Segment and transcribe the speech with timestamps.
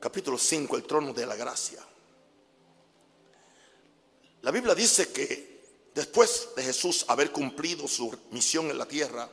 [0.00, 1.80] capítulo 5, el trono de la gracia.
[4.42, 5.58] La Biblia dice que
[5.94, 9.28] después de Jesús haber cumplido su misión en la tierra,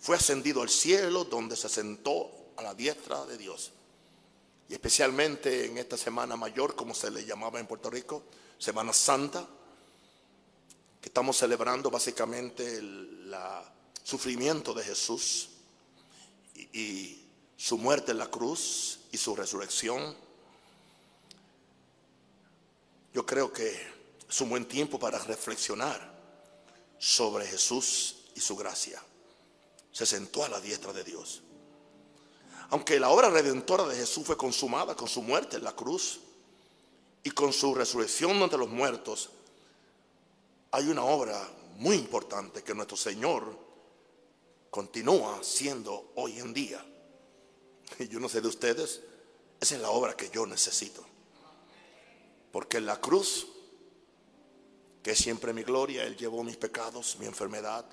[0.00, 3.72] fue ascendido al cielo donde se sentó a la diestra de Dios.
[4.68, 8.24] Y especialmente en esta semana mayor, como se le llamaba en Puerto Rico,
[8.58, 9.46] Semana Santa,
[11.00, 13.34] que estamos celebrando básicamente el
[14.02, 15.50] sufrimiento de Jesús
[16.54, 20.16] y, y su muerte en la cruz y su resurrección.
[23.12, 23.92] Yo creo que
[24.28, 26.10] es un buen tiempo para reflexionar
[26.98, 29.00] sobre Jesús y su gracia.
[29.92, 31.42] Se sentó a la diestra de Dios.
[32.70, 36.20] Aunque la obra redentora de Jesús fue consumada con su muerte en la cruz
[37.22, 39.28] y con su resurrección de los muertos,
[40.70, 43.58] hay una obra muy importante que nuestro Señor
[44.70, 46.82] continúa siendo hoy en día.
[47.98, 49.00] Y yo no sé de ustedes,
[49.60, 51.04] esa es la obra que yo necesito.
[52.50, 53.46] Porque en la cruz
[55.02, 56.04] que es siempre mi gloria.
[56.04, 57.84] Él llevó mis pecados, mi enfermedad.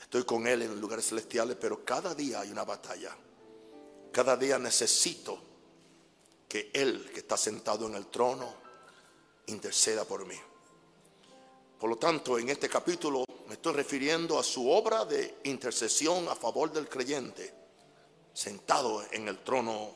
[0.00, 3.14] Estoy con Él en lugares celestiales, pero cada día hay una batalla.
[4.12, 5.38] Cada día necesito
[6.48, 8.54] que Él, que está sentado en el trono,
[9.46, 10.36] interceda por mí.
[11.78, 16.34] Por lo tanto, en este capítulo me estoy refiriendo a su obra de intercesión a
[16.34, 17.52] favor del creyente,
[18.36, 19.94] sentado en el trono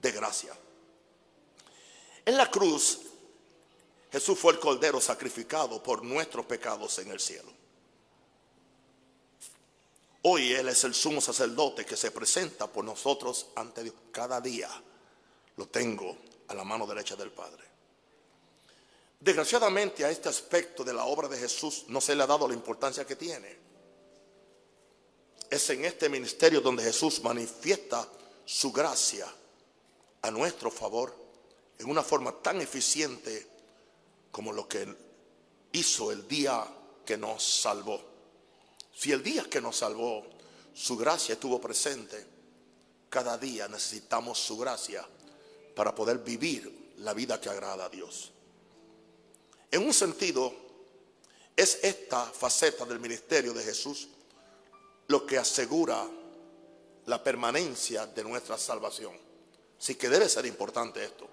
[0.00, 0.56] de gracia.
[2.24, 3.00] En la cruz
[4.12, 7.52] Jesús fue el cordero sacrificado por nuestros pecados en el cielo.
[10.22, 13.96] Hoy Él es el sumo sacerdote que se presenta por nosotros ante Dios.
[14.12, 14.70] Cada día
[15.56, 16.16] lo tengo
[16.46, 17.64] a la mano derecha del Padre.
[19.18, 22.54] Desgraciadamente a este aspecto de la obra de Jesús no se le ha dado la
[22.54, 23.69] importancia que tiene.
[25.50, 28.08] Es en este ministerio donde Jesús manifiesta
[28.46, 29.26] su gracia
[30.22, 31.14] a nuestro favor
[31.78, 33.46] en una forma tan eficiente
[34.30, 34.86] como lo que
[35.72, 36.64] hizo el día
[37.04, 38.00] que nos salvó.
[38.94, 40.24] Si el día que nos salvó,
[40.72, 42.24] su gracia estuvo presente,
[43.08, 45.04] cada día necesitamos su gracia
[45.74, 48.30] para poder vivir la vida que agrada a Dios.
[49.70, 50.54] En un sentido,
[51.56, 54.08] es esta faceta del ministerio de Jesús
[55.10, 56.08] lo que asegura
[57.06, 59.12] la permanencia de nuestra salvación.
[59.76, 61.26] Sí que debe ser importante esto.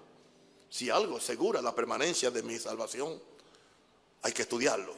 [0.68, 3.22] Si algo asegura la permanencia de mi salvación,
[4.22, 4.92] hay que estudiarlo.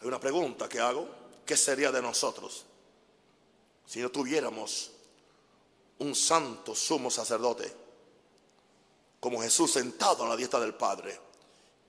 [0.00, 1.06] Hay una pregunta que hago,
[1.44, 2.64] ¿qué sería de nosotros
[3.84, 4.90] si no tuviéramos
[5.98, 7.70] un santo sumo sacerdote
[9.20, 11.20] como Jesús sentado a la diestra del Padre,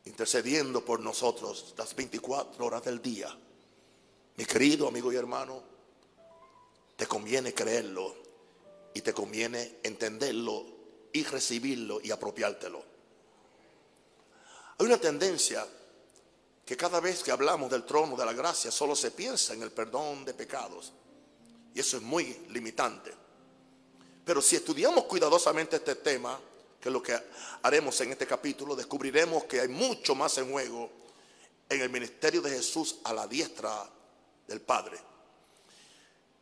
[0.03, 3.33] intercediendo por nosotros las 24 horas del día?
[4.39, 5.61] Mi querido amigo y hermano,
[6.95, 8.15] te conviene creerlo
[8.93, 10.65] y te conviene entenderlo
[11.11, 12.81] y recibirlo y apropiártelo.
[14.77, 15.67] Hay una tendencia
[16.65, 19.73] que cada vez que hablamos del trono de la gracia solo se piensa en el
[19.73, 20.93] perdón de pecados.
[21.75, 23.11] Y eso es muy limitante.
[24.23, 26.39] Pero si estudiamos cuidadosamente este tema,
[26.79, 27.21] que es lo que
[27.63, 30.89] haremos en este capítulo, descubriremos que hay mucho más en juego
[31.67, 33.98] en el ministerio de Jesús a la diestra
[34.49, 34.99] del Padre.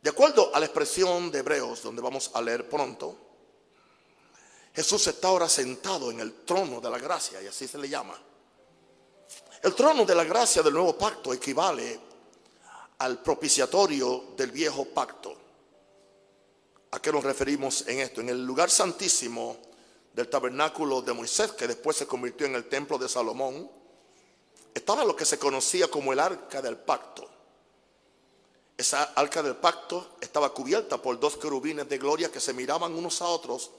[0.01, 3.15] De acuerdo a la expresión de Hebreos, donde vamos a leer pronto,
[4.73, 8.17] Jesús está ahora sentado en el trono de la gracia, y así se le llama.
[9.61, 11.99] El trono de la gracia del nuevo pacto equivale
[12.99, 15.35] al propiciatorio del viejo pacto.
[16.91, 18.21] ¿A qué nos referimos en esto?
[18.21, 19.57] En el lugar santísimo
[20.13, 23.69] del tabernáculo de Moisés, que después se convirtió en el templo de Salomón,
[24.73, 27.26] estaba lo que se conocía como el arca del pacto.
[28.77, 33.23] Esa arca del pacto estaba cubierta por dos querubines de gloria que se miraban unos
[33.23, 33.71] a otros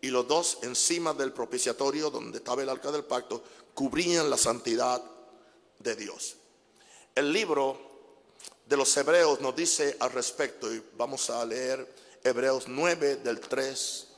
[0.00, 3.42] y los dos encima del propiciatorio donde estaba el arca del pacto
[3.74, 5.02] cubrían la santidad
[5.80, 6.36] de Dios.
[7.16, 7.94] El libro
[8.66, 11.92] de los Hebreos nos dice al respecto y vamos a leer
[12.22, 14.08] Hebreos 9 del 3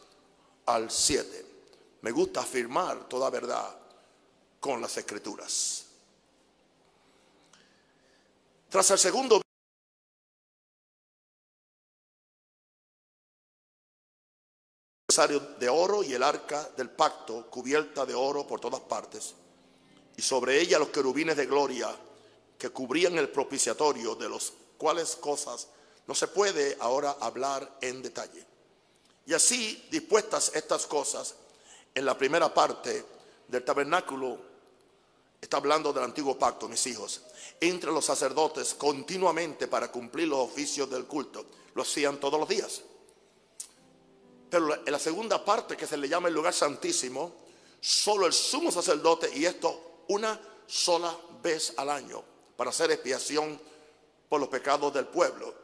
[0.66, 1.46] al 7.
[2.02, 3.74] Me gusta afirmar toda verdad
[4.60, 5.86] con las escrituras.
[8.68, 9.45] Tras el segundo
[15.16, 19.34] de oro y el arca del pacto cubierta de oro por todas partes,
[20.16, 21.88] y sobre ella los querubines de gloria
[22.58, 25.68] que cubrían el propiciatorio, de los cuales cosas
[26.06, 28.44] no se puede ahora hablar en detalle.
[29.26, 31.34] Y así dispuestas estas cosas,
[31.94, 33.04] en la primera parte
[33.48, 34.38] del tabernáculo,
[35.40, 37.22] está hablando del antiguo pacto, mis hijos,
[37.60, 41.44] entre los sacerdotes continuamente para cumplir los oficios del culto.
[41.74, 42.82] Lo hacían todos los días.
[44.50, 47.34] Pero en la segunda parte, que se le llama el lugar santísimo,
[47.81, 52.22] solo el sumo sacerdote, y esto una sola vez al año,
[52.56, 53.60] para hacer expiación
[54.28, 55.54] por los pecados del pueblo.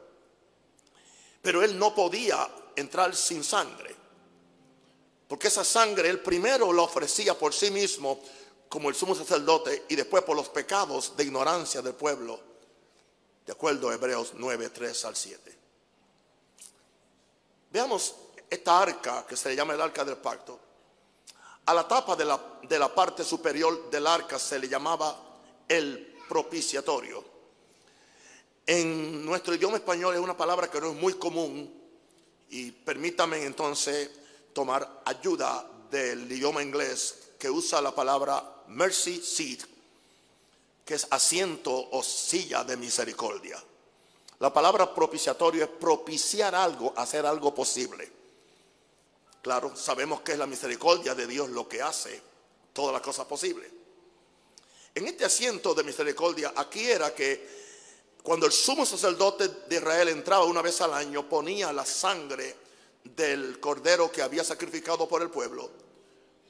[1.41, 3.95] Pero él no podía entrar sin sangre,
[5.27, 8.19] porque esa sangre él primero la ofrecía por sí mismo
[8.69, 12.39] como el sumo sacerdote y después por los pecados de ignorancia del pueblo,
[13.45, 15.57] de acuerdo a Hebreos 9, 3 al 7.
[17.71, 18.15] Veamos
[18.53, 20.59] esta arca que se le llama el arca del pacto.
[21.65, 25.17] A la tapa de la, de la parte superior del arca se le llamaba
[25.67, 27.23] el propiciatorio.
[28.65, 31.81] En nuestro idioma español es una palabra que no es muy común
[32.49, 34.09] y permítame entonces
[34.53, 39.59] tomar ayuda del idioma inglés que usa la palabra mercy seat,
[40.85, 43.61] que es asiento o silla de misericordia.
[44.39, 48.22] La palabra propiciatorio es propiciar algo, hacer algo posible.
[49.43, 52.19] Claro, sabemos que es la misericordia de Dios lo que hace
[52.71, 53.69] todas las cosas posibles.
[54.95, 57.61] En este asiento de misericordia, aquí era que
[58.23, 62.55] cuando el sumo sacerdote de Israel entraba una vez al año, ponía la sangre
[63.03, 65.69] del cordero que había sacrificado por el pueblo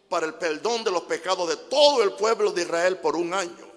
[0.07, 3.67] para el perdón de los pecados de todo el pueblo de Israel por un año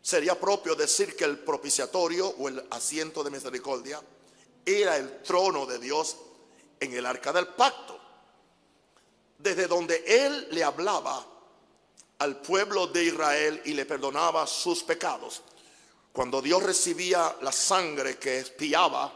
[0.00, 4.00] sería propio decir que el propiciatorio o el asiento de misericordia
[4.64, 6.16] era el trono de Dios
[6.80, 8.00] en el arca del pacto,
[9.38, 11.24] desde donde Él le hablaba
[12.18, 15.42] al pueblo de Israel y le perdonaba sus pecados.
[16.12, 19.12] Cuando Dios recibía la sangre que espiaba,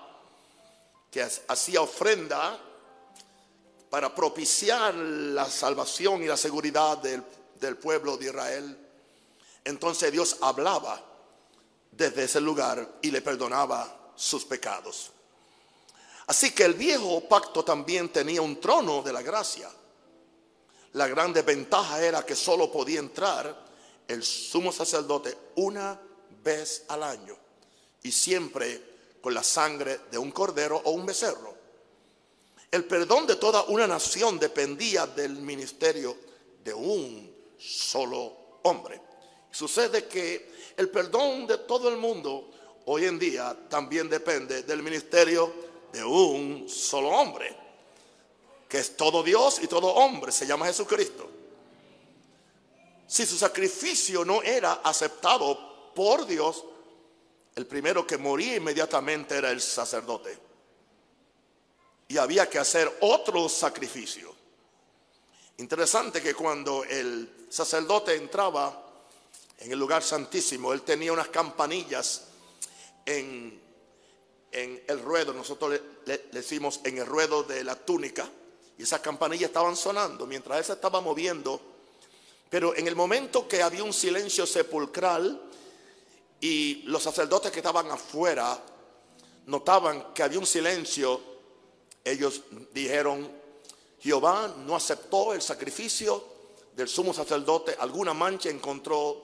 [1.11, 2.59] que hacía ofrenda
[3.91, 7.23] para propiciar la salvación y la seguridad del,
[7.61, 8.79] del pueblo de Israel,
[9.65, 11.03] entonces Dios hablaba
[11.91, 15.14] desde ese lugar y le perdonaba sus pecados.
[16.27, 19.71] Así que el viejo pacto también tenía un trono de la gracia.
[20.93, 23.65] La gran desventaja era que solo podía entrar
[24.07, 26.01] el sumo sacerdote una
[26.43, 27.37] vez al año
[28.03, 31.55] y siempre con la sangre de un cordero o un becerro.
[32.71, 36.17] El perdón de toda una nación dependía del ministerio
[36.63, 39.01] de un solo hombre.
[39.51, 42.51] Sucede que el perdón de todo el mundo
[42.87, 45.53] hoy en día también depende del ministerio
[45.95, 47.57] de un solo hombre,
[48.69, 51.31] que es todo Dios y todo hombre, se llama Jesucristo.
[53.07, 56.65] Si su sacrificio no era aceptado por Dios,
[57.55, 60.37] el primero que moría inmediatamente era el sacerdote.
[62.09, 64.35] Y había que hacer otro sacrificio.
[65.59, 68.85] Interesante que cuando el sacerdote entraba
[69.59, 70.73] en el lugar santísimo.
[70.73, 72.25] Él tenía unas campanillas
[73.07, 73.61] en,
[74.55, 78.31] en el ruedo, nosotros le, decimos en el ruedo de la túnica,
[78.79, 81.61] y esas campanillas estaban sonando mientras él se estaba moviendo.
[82.49, 85.41] Pero en el momento que había un silencio sepulcral
[86.41, 88.61] y los sacerdotes que estaban afuera
[89.47, 91.21] notaban que había un silencio,
[92.05, 92.43] ellos
[92.73, 93.31] dijeron,
[94.01, 96.25] Jehová no aceptó el sacrificio
[96.77, 99.23] del sumo sacerdote, alguna mancha encontró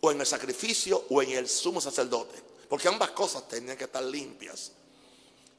[0.00, 2.48] o en el sacrificio o en el sumo sacerdote.
[2.68, 4.72] Porque ambas cosas tenían que estar limpias.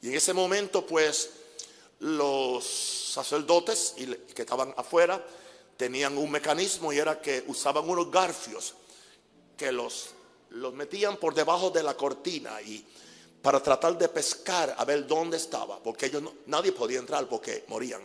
[0.02, 1.30] Y en ese momento, pues,
[2.00, 3.94] los sacerdotes
[4.34, 5.24] que estaban afuera
[5.76, 8.74] tenían un mecanismo y era que usaban unos garfios
[9.56, 10.10] que los,
[10.50, 12.84] los metían por debajo de la cortina y
[13.42, 18.02] para tratar de pescar a ver dónde estaba, porque ellos nadie podía entrar porque morían.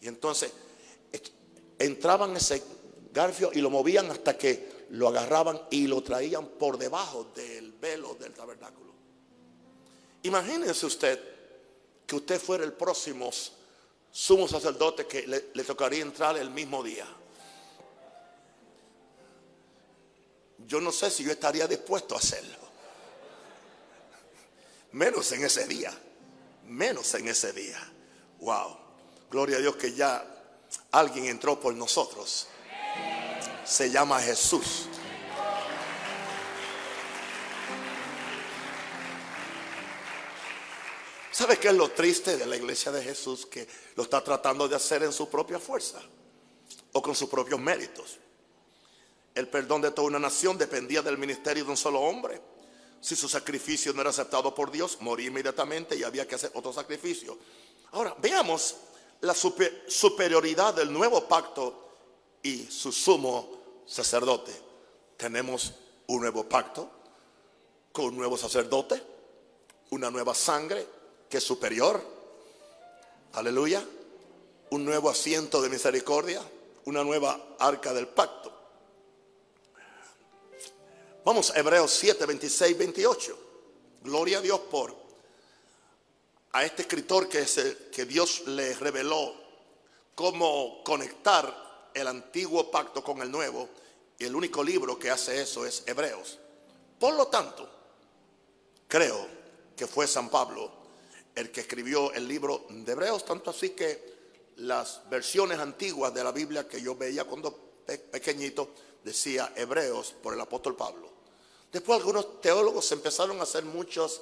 [0.00, 0.52] Y entonces
[1.78, 2.62] entraban ese
[3.12, 8.14] garfio y lo movían hasta que lo agarraban y lo traían por debajo del velo
[8.14, 8.92] del tabernáculo.
[10.22, 11.20] Imagínense usted
[12.06, 13.30] que usted fuera el próximo
[14.10, 17.06] sumo sacerdote que le, tocaría entrar el mismo día.
[20.66, 22.56] Yo no sé si yo estaría dispuesto a hacerlo.
[24.92, 25.92] Menos en ese día.
[26.66, 27.78] Menos en ese día.
[28.40, 28.76] Wow.
[29.30, 30.24] Gloria a Dios que ya
[30.90, 32.48] alguien entró por nosotros
[33.68, 34.86] se llama Jesús.
[41.30, 43.46] ¿Sabe qué es lo triste de la iglesia de Jesús?
[43.46, 46.00] Que lo está tratando de hacer en su propia fuerza
[46.92, 48.18] o con sus propios méritos.
[49.34, 52.40] El perdón de toda una nación dependía del ministerio de un solo hombre.
[53.00, 56.72] Si su sacrificio no era aceptado por Dios, moría inmediatamente y había que hacer otro
[56.72, 57.38] sacrificio.
[57.92, 58.76] Ahora, veamos
[59.20, 61.84] la superioridad del nuevo pacto
[62.42, 63.57] y su sumo
[63.88, 64.52] sacerdote.
[65.16, 65.72] Tenemos
[66.06, 66.90] un nuevo pacto
[67.90, 69.02] con un nuevo sacerdote,
[69.90, 70.86] una nueva sangre
[71.28, 72.00] que es superior.
[73.32, 73.84] Aleluya.
[74.70, 76.42] Un nuevo asiento de misericordia,
[76.84, 78.52] una nueva arca del pacto.
[81.24, 83.38] Vamos a Hebreos 7, 26, 28.
[84.02, 84.94] Gloria a Dios por
[86.52, 87.46] a este escritor que,
[87.92, 89.34] que Dios le reveló
[90.14, 93.68] cómo conectar el antiguo pacto con el nuevo.
[94.18, 96.38] Y el único libro que hace eso es Hebreos.
[96.98, 97.68] Por lo tanto,
[98.88, 99.26] creo
[99.76, 100.72] que fue San Pablo
[101.34, 104.18] el que escribió el libro de Hebreos, tanto así que
[104.56, 108.70] las versiones antiguas de la Biblia que yo veía cuando pequeñito
[109.04, 111.08] decía Hebreos por el apóstol Pablo.
[111.70, 114.20] Después algunos teólogos empezaron a hacer muchos,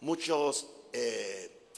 [0.00, 1.68] muchos eh,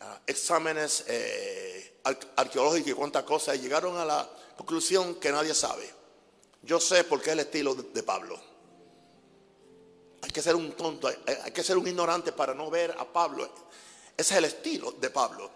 [0.00, 1.98] ah, exámenes eh,
[2.36, 5.92] arqueológicos y cuántas cosas y llegaron a la conclusión que nadie sabe.
[6.62, 8.40] Yo sé por qué es el estilo de, Pablo.
[10.22, 13.44] Hay que ser un tonto, hay que ser un ignorante para no ver a Pablo.
[14.16, 15.50] Ese es el estilo de Pablo.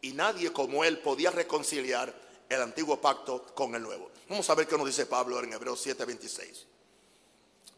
[0.00, 2.12] Y nadie como él podía reconciliar
[2.48, 4.10] el antiguo pacto con el nuevo.
[4.28, 6.66] Vamos a ver qué nos dice Pablo en Hebreos 7:26.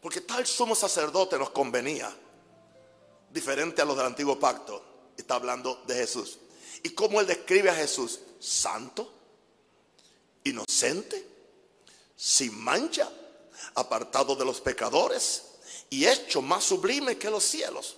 [0.00, 2.14] Porque tal sumo sacerdote nos convenía,
[3.30, 4.82] diferente a los del antiguo pacto.
[5.16, 6.38] Está hablando de Jesús.
[6.82, 9.13] Y cómo él describe a Jesús, santo,
[10.44, 11.26] inocente,
[12.16, 13.10] sin mancha,
[13.74, 15.42] apartado de los pecadores
[15.90, 17.96] y hecho más sublime que los cielos.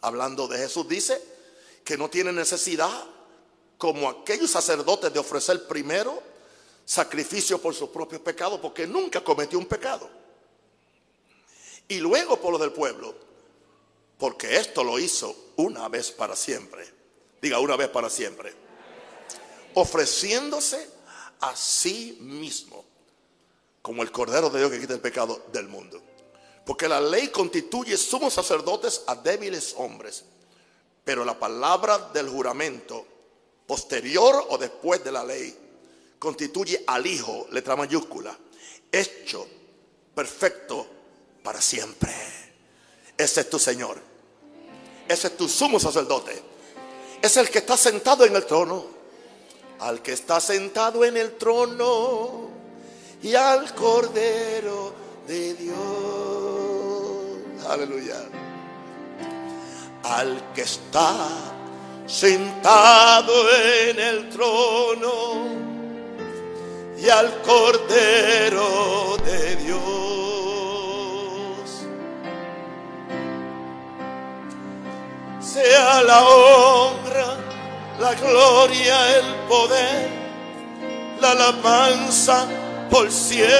[0.00, 1.22] Hablando de Jesús, dice
[1.84, 3.04] que no tiene necesidad,
[3.76, 6.22] como aquellos sacerdotes, de ofrecer primero
[6.84, 10.20] sacrificio por sus propios pecados, porque nunca cometió un pecado
[11.90, 13.12] y luego por lo del pueblo,
[14.16, 16.88] porque esto lo hizo una vez para siempre.
[17.42, 18.54] Diga una vez para siempre.
[19.74, 20.88] Ofreciéndose
[21.40, 22.84] a sí mismo
[23.82, 26.00] como el Cordero de Dios que quita el pecado del mundo.
[26.64, 30.24] Porque la ley constituye sumos sacerdotes a débiles hombres.
[31.04, 33.06] Pero la palabra del juramento,
[33.66, 35.56] posterior o después de la ley,
[36.18, 38.36] constituye al Hijo, letra mayúscula,
[38.92, 39.46] hecho
[40.14, 40.86] perfecto
[41.42, 42.12] para siempre.
[43.16, 43.98] Ese es tu Señor.
[45.08, 46.40] Ese es tu sumo sacerdote.
[47.20, 48.99] Es el que está sentado en el trono.
[49.80, 52.48] Al que está sentado en el trono
[53.22, 54.92] y al Cordero
[55.26, 55.76] de Dios.
[57.68, 58.16] Aleluya.
[60.02, 61.14] Al que está
[62.06, 65.60] sentado en el trono
[66.98, 70.10] y al Cordero de Dios.
[75.52, 77.36] sea la honra,
[78.00, 80.08] la gloria, el poder,
[81.20, 82.48] la alabanza
[82.90, 83.50] por siempre.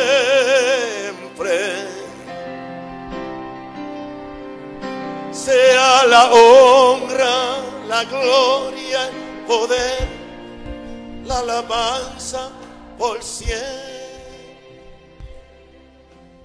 [5.30, 10.08] Sea la honra, la gloria, el poder,
[11.24, 12.50] la alabanza
[12.98, 13.90] por siempre.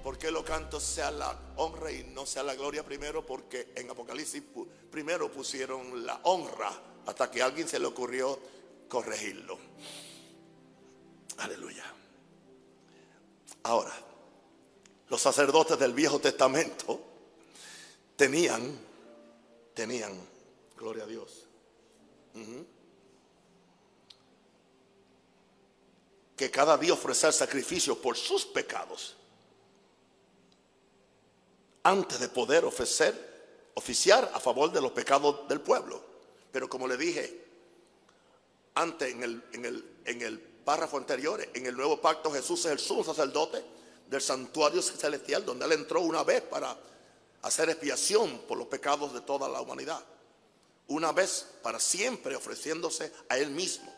[0.03, 3.25] ¿Por qué lo canto sea la honra y no sea la gloria primero?
[3.25, 4.43] Porque en Apocalipsis
[4.91, 6.71] primero pusieron la honra
[7.05, 8.39] hasta que a alguien se le ocurrió
[8.87, 9.57] corregirlo.
[11.37, 11.83] Aleluya.
[13.63, 13.93] Ahora,
[15.09, 16.99] los sacerdotes del Viejo Testamento
[18.15, 18.79] tenían,
[19.73, 20.13] tenían,
[20.77, 21.45] gloria a Dios,
[26.35, 29.15] que cada día ofrecer sacrificio por sus pecados
[31.83, 36.14] antes de poder ofrecer, oficiar a favor de los pecados del pueblo.
[36.55, 37.37] Pero como le dije
[38.75, 42.71] antes en el, en el, en el párrafo anterior, en el nuevo pacto Jesús es
[42.71, 43.61] el sumo sacerdote
[44.07, 46.73] del santuario celestial, donde él entró una vez para
[47.41, 50.01] hacer expiación por los pecados de toda la humanidad.
[50.87, 53.93] Una vez para siempre ofreciéndose a él mismo.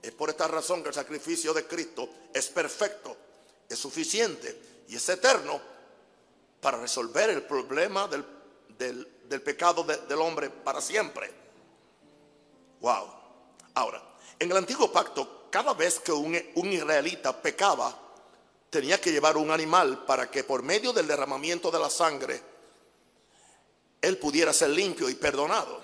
[0.00, 3.14] Es por esta razón que el sacrificio de Cristo es perfecto,
[3.68, 5.60] es suficiente y es eterno
[6.58, 8.24] para resolver el problema del,
[9.44, 11.41] pecado del hombre para siempre.
[12.82, 13.08] Wow.
[13.74, 14.02] Ahora,
[14.38, 17.96] en el antiguo pacto, cada vez que un, un israelita pecaba,
[18.68, 22.42] tenía que llevar un animal para que por medio del derramamiento de la sangre,
[24.00, 25.80] él pudiera ser limpio y perdonado.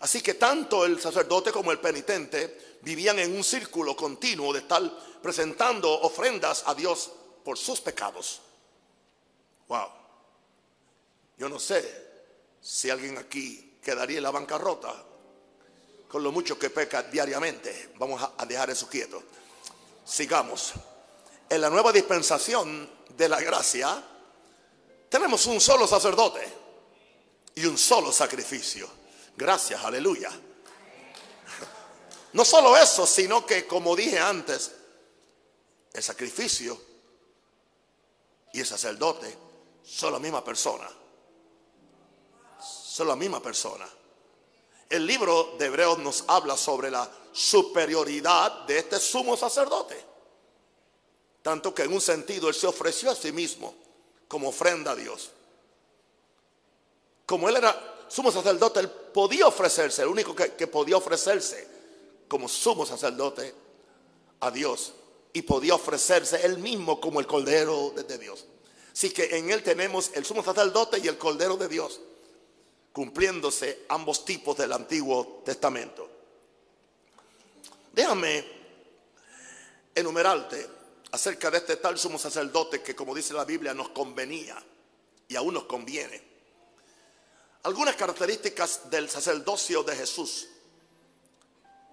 [0.00, 4.82] Así que tanto el sacerdote como el penitente vivían en un círculo continuo de estar
[5.22, 7.10] presentando ofrendas a Dios
[7.44, 8.40] por sus pecados.
[9.68, 9.88] Wow.
[11.36, 12.08] Yo no sé
[12.62, 15.09] si alguien aquí quedaría en la bancarrota
[16.10, 17.92] con lo mucho que peca diariamente.
[17.96, 19.22] Vamos a dejar eso quieto.
[20.04, 20.72] Sigamos.
[21.48, 24.02] En la nueva dispensación de la gracia
[25.08, 26.46] tenemos un solo sacerdote
[27.54, 28.88] y un solo sacrificio.
[29.36, 30.30] Gracias, aleluya.
[32.32, 34.72] No solo eso, sino que como dije antes,
[35.92, 36.80] el sacrificio
[38.52, 39.36] y el sacerdote
[39.84, 40.88] son la misma persona.
[42.60, 43.88] Son la misma persona.
[44.90, 49.96] El libro de Hebreos nos habla sobre la superioridad de este sumo sacerdote.
[51.42, 53.72] Tanto que en un sentido él se ofreció a sí mismo
[54.26, 55.30] como ofrenda a Dios.
[57.24, 61.68] Como él era sumo sacerdote, él podía ofrecerse, el único que, podía ofrecerse
[62.26, 63.54] como sumo sacerdote
[64.40, 64.92] a Dios.
[65.32, 68.44] Y podía ofrecerse él mismo como el Cordero de Dios.
[68.92, 72.00] Así que en él tenemos el sumo sacerdote y el Cordero de Dios,
[72.92, 76.08] cumpliéndose ambos tipos del Antiguo Testamento.
[77.92, 78.44] Déjame
[79.94, 80.68] enumerarte
[81.12, 84.62] acerca de este tal sumo sacerdote que, como dice la Biblia, nos convenía
[85.28, 86.30] y aún nos conviene.
[87.62, 90.48] Algunas características del sacerdocio de Jesús.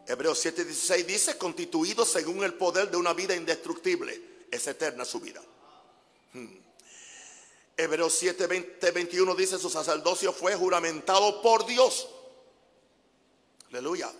[0.08, 5.42] Hebreos 7:16 dice, constituido según el poder de una vida indestructible, es eterna su vida.
[6.34, 6.66] Hmm.
[7.77, 8.48] Hebreos 7,
[8.91, 12.07] 21 dice, su sacerdocio fue juramentado por Dios.
[13.69, 14.12] Aleluya.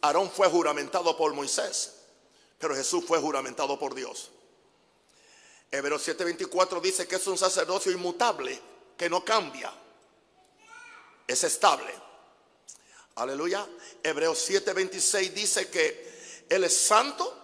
[0.00, 1.94] Aarón fue juramentado por Moisés,
[2.58, 4.30] pero Jesús fue juramentado por Dios.
[5.70, 8.60] Hebreos 7:24 dice que es un sacerdocio inmutable,
[8.96, 9.72] que no cambia,
[11.26, 11.92] es estable.
[13.16, 13.66] Aleluya.
[14.02, 17.36] Hebreos 7:26 dice que Él es santo,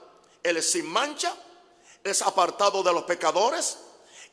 [0.43, 1.35] Él es sin mancha,
[2.05, 3.79] es apartado de los pecadores,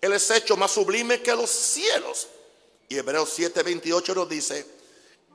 [0.01, 2.27] Él es hecho más sublime que los cielos.
[2.89, 4.66] Y Hebreos 7:28 nos dice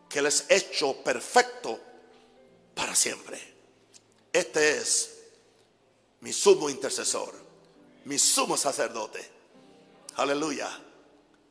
[0.08, 1.78] que Él es hecho perfecto
[2.74, 3.40] para siempre.
[4.32, 5.10] Este es
[6.20, 7.34] mi sumo intercesor,
[8.04, 9.28] mi sumo sacerdote.
[10.16, 10.70] Aleluya.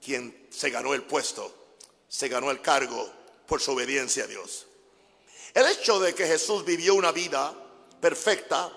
[0.03, 1.75] Quien se ganó el puesto,
[2.07, 3.11] se ganó el cargo
[3.45, 4.65] por su obediencia a Dios.
[5.53, 7.53] El hecho de que Jesús vivió una vida
[7.99, 8.71] perfecta,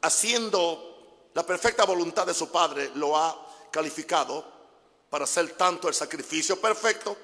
[0.00, 4.44] haciendo la perfecta voluntad de su Padre, lo ha calificado
[5.10, 7.16] para hacer tanto el sacrificio perfecto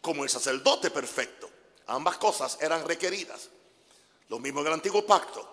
[0.00, 1.48] como el sacerdote perfecto.
[1.86, 3.48] Ambas cosas eran requeridas.
[4.28, 5.46] Lo mismo en el antiguo pacto.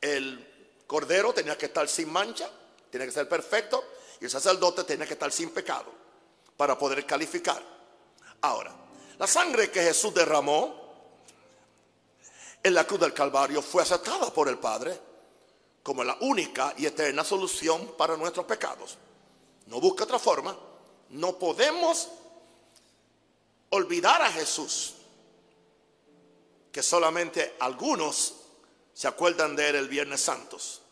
[0.00, 2.50] El cordero tenía que estar sin mancha,
[2.90, 3.84] tenía que ser perfecto,
[4.20, 5.92] y el sacerdote tenía que estar sin pecado
[6.56, 7.62] para poder calificar.
[8.40, 8.74] Ahora,
[9.18, 10.82] la sangre que Jesús derramó
[12.62, 14.98] en la cruz del Calvario fue aceptada por el Padre
[15.82, 18.98] como la única y eterna solución para nuestros pecados.
[19.66, 20.56] No busca otra forma.
[21.10, 22.08] No podemos
[23.70, 24.94] olvidar a Jesús,
[26.70, 28.34] que solamente algunos
[28.94, 30.82] se acuerdan de él el Viernes Santos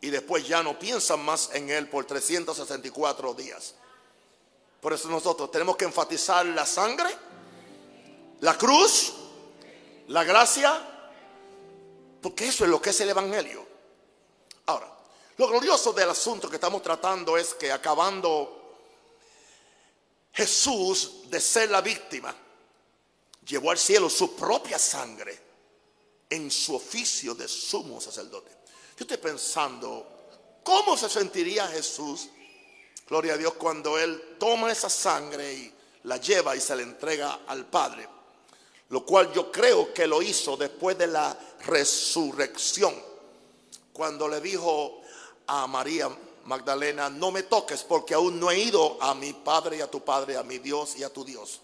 [0.00, 3.74] y después ya no piensan más en él por 364 días.
[4.80, 7.08] Por eso nosotros tenemos que enfatizar la sangre,
[8.40, 9.14] la cruz,
[10.08, 10.80] la gracia,
[12.22, 13.65] porque eso es lo que es el Evangelio.
[15.38, 18.56] Lo glorioso del asunto que estamos tratando es que acabando
[20.32, 22.34] Jesús de ser la víctima,
[23.46, 25.38] llevó al cielo su propia sangre
[26.30, 28.50] en su oficio de sumo sacerdote.
[28.96, 30.06] Yo estoy pensando,
[30.62, 32.28] ¿cómo se sentiría Jesús,
[33.06, 37.40] gloria a Dios, cuando Él toma esa sangre y la lleva y se la entrega
[37.46, 38.08] al Padre?
[38.88, 42.94] Lo cual yo creo que lo hizo después de la resurrección,
[43.92, 45.02] cuando le dijo
[45.46, 46.08] a María
[46.44, 50.04] Magdalena, no me toques porque aún no he ido a mi Padre y a tu
[50.04, 51.60] Padre, a mi Dios y a tu Dios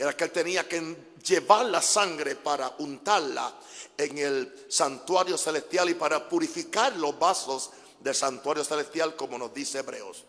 [0.00, 3.54] era que él tenía que llevar la sangre para untarla
[3.98, 7.68] en el santuario celestial y para purificar los vasos
[8.00, 10.24] del santuario celestial, como nos dice Hebreos.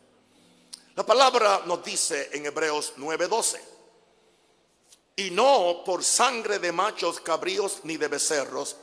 [0.94, 3.62] La palabra nos dice en Hebreos 9:12,
[5.16, 8.76] y no por sangre de machos cabríos ni de becerros,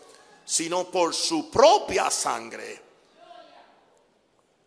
[0.47, 2.83] sino por su propia sangre,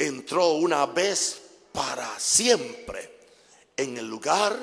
[0.08, 3.20] entró una vez para siempre
[3.78, 4.58] en el lugar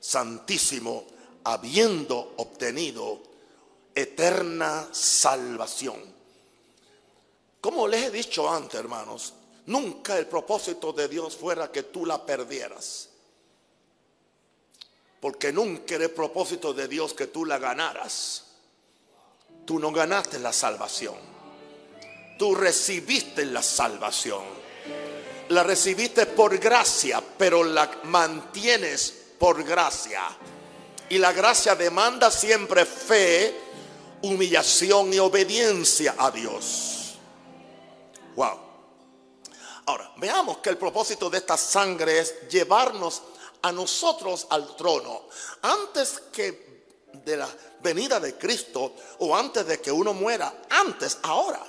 [0.00, 1.04] santísimo,
[1.44, 3.20] habiendo obtenido
[3.94, 5.98] eterna salvación.
[7.60, 9.34] Como les he dicho antes, hermanos,
[9.66, 13.10] nunca el propósito de Dios fuera que tú la perdieras.
[15.20, 18.44] Porque nunca era el propósito de Dios que tú la ganaras.
[19.66, 21.16] Tú no ganaste la salvación.
[22.38, 24.59] Tú recibiste la salvación.
[25.50, 30.22] La recibiste por gracia, pero la mantienes por gracia.
[31.08, 33.52] Y la gracia demanda siempre fe,
[34.22, 37.18] humillación y obediencia a Dios.
[38.36, 38.60] Wow.
[39.86, 43.20] Ahora, veamos que el propósito de esta sangre es llevarnos
[43.62, 45.22] a nosotros al trono.
[45.62, 47.48] Antes que de la
[47.82, 51.60] venida de Cristo o antes de que uno muera, antes, ahora.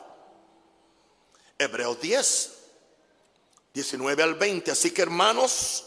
[1.57, 2.60] Hebreos 10,
[3.73, 4.71] 19 al 20.
[4.71, 5.85] Así que hermanos,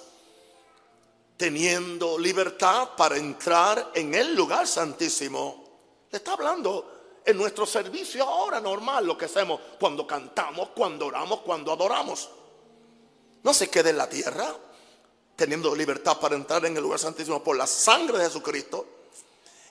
[1.36, 5.64] teniendo libertad para entrar en el lugar santísimo,
[6.10, 11.40] le está hablando en nuestro servicio ahora normal, lo que hacemos cuando cantamos, cuando oramos,
[11.40, 12.28] cuando adoramos.
[13.42, 14.54] No se quede en la tierra,
[15.36, 18.86] teniendo libertad para entrar en el lugar santísimo por la sangre de Jesucristo.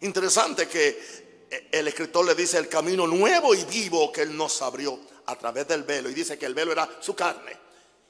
[0.01, 4.99] Interesante que el escritor le dice el camino nuevo y vivo que él nos abrió
[5.25, 6.09] a través del velo.
[6.09, 7.62] Y dice que el velo era su carne.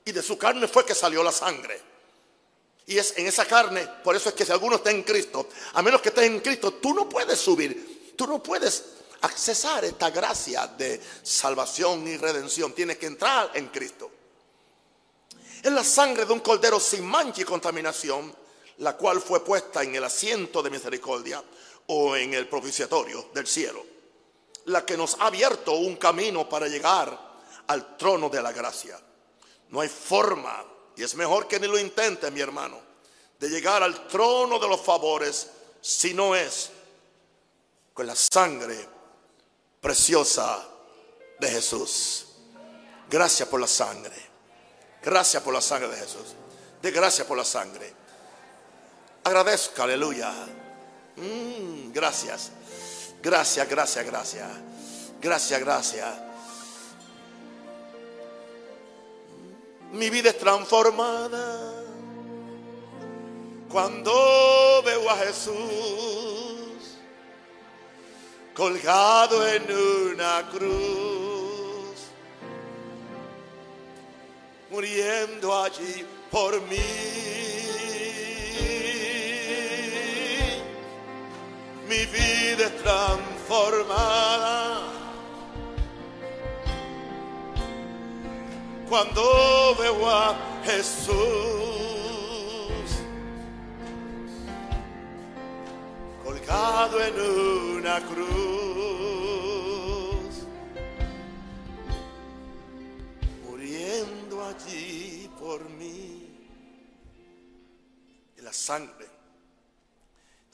[0.06, 1.82] Y de su carne fue que salió la sangre.
[2.86, 5.82] Y es en esa carne, por eso es que si alguno está en Cristo, a
[5.82, 8.84] menos que estés en Cristo, tú no puedes subir, tú no puedes
[9.22, 12.74] accesar esta gracia de salvación y redención.
[12.74, 14.12] Tienes que entrar en Cristo.
[15.62, 18.36] Es la sangre de un cordero sin mancha y contaminación,
[18.80, 21.42] la cual fue puesta en el asiento de misericordia
[21.88, 23.86] o en el propiciatorio del cielo,
[24.66, 27.18] la que nos ha abierto un camino para llegar
[27.68, 29.00] al trono de la gracia.
[29.74, 30.64] No hay forma,
[30.96, 32.80] y es mejor que ni lo intente, mi hermano,
[33.40, 35.50] de llegar al trono de los favores
[35.82, 36.70] si no es
[37.92, 38.88] con la sangre
[39.82, 40.64] preciosa
[41.40, 42.28] de Jesús.
[43.10, 44.16] Gracias por la sangre.
[45.02, 46.36] Gracias por la sangre de Jesús.
[46.80, 47.92] De gracias por la sangre.
[49.24, 50.32] Agradezco, aleluya.
[51.16, 52.52] Mm, gracias.
[53.24, 54.50] Gracias, gracias, gracias.
[55.20, 56.33] Gracias, gracias.
[59.94, 61.72] Mi vida es transformada
[63.70, 65.54] cuando veo a Jesús
[68.56, 72.08] colgado en una cruz
[74.72, 76.78] muriendo allí por mí.
[81.88, 85.03] Mi vida es transformada
[88.94, 91.16] cuando veo a Jesús
[96.24, 97.16] colgado en
[97.80, 98.44] una cruz.
[104.52, 106.30] allí por mí.
[108.44, 109.03] La sangre,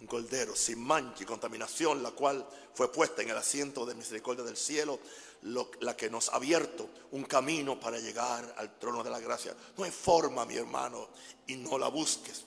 [0.10, 4.58] cordero sin mancha y contaminación, la cual fue puesta en el asiento de misericordia del
[4.58, 5.00] cielo,
[5.44, 9.56] la que nos ha abierto un camino para llegar al trono de la gracia.
[9.78, 11.08] No hay forma, mi hermano,
[11.48, 12.44] y no la busques,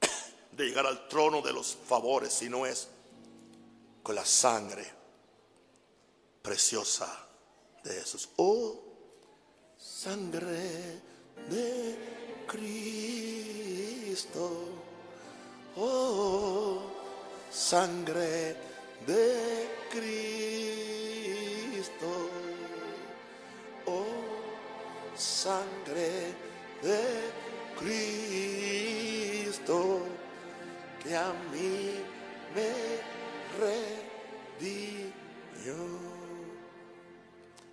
[0.52, 2.88] de llegar al trono de los favores, si no es
[4.02, 4.90] con la sangre
[6.42, 7.28] preciosa
[7.84, 8.30] de Jesús.
[8.36, 8.82] Oh,
[9.76, 11.02] sangre
[11.48, 13.28] de Cristo.
[15.76, 16.80] Oh,
[17.50, 18.56] sangre
[19.06, 21.30] de Cristo.
[23.86, 24.04] Oh,
[25.16, 26.34] sangre
[26.82, 27.30] de
[27.78, 29.76] Cristo
[31.02, 32.02] que a mí
[32.54, 32.72] me
[34.58, 35.76] redimió.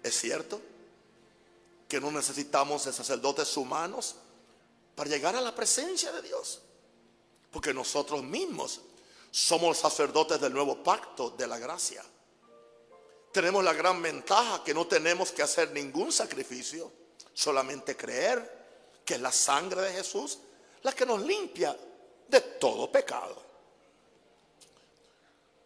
[0.03, 0.61] ¿Es cierto?
[1.87, 4.15] que no necesitamos de sacerdotes humanos
[4.95, 6.61] para llegar a la presencia de Dios.
[7.55, 8.81] Porque nosotros mismos
[9.31, 12.03] somos sacerdotes del nuevo pacto de la gracia.
[13.31, 16.91] Tenemos la gran ventaja que no tenemos que hacer ningún sacrificio,
[17.33, 20.39] solamente creer que es la sangre de Jesús
[20.81, 21.73] la que nos limpia
[22.27, 23.41] de todo pecado.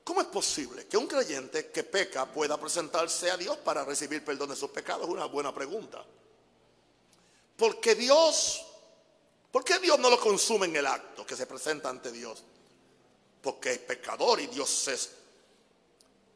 [0.03, 4.49] ¿Cómo es posible que un creyente que peca pueda presentarse a Dios para recibir perdón
[4.49, 5.07] de sus pecados?
[5.07, 6.05] Es una buena pregunta.
[7.57, 8.63] Porque Dios,
[9.51, 12.43] ¿por qué Dios no lo consume en el acto que se presenta ante Dios?
[13.41, 15.11] Porque es pecador y Dios es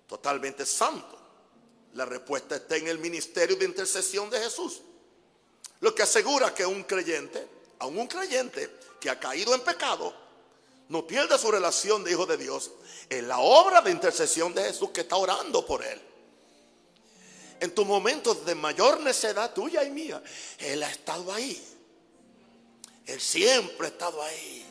[0.07, 1.19] totalmente santo.
[1.93, 4.81] La respuesta está en el ministerio de intercesión de Jesús.
[5.81, 7.47] Lo que asegura que un creyente,
[7.79, 10.13] aun un creyente que ha caído en pecado,
[10.89, 12.71] no pierde su relación de hijo de Dios
[13.09, 16.01] en la obra de intercesión de Jesús que está orando por él.
[17.59, 20.21] En tus momentos de mayor necedad tuya y mía,
[20.57, 21.61] Él ha estado ahí.
[23.05, 24.65] Él siempre ha estado ahí.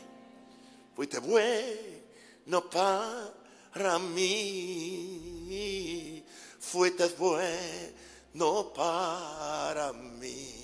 [0.95, 6.25] Fuiste bueno para mí.
[6.59, 10.55] Fuiste bueno para mí.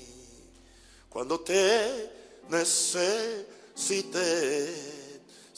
[1.08, 2.10] Cuando te
[2.48, 4.08] necesité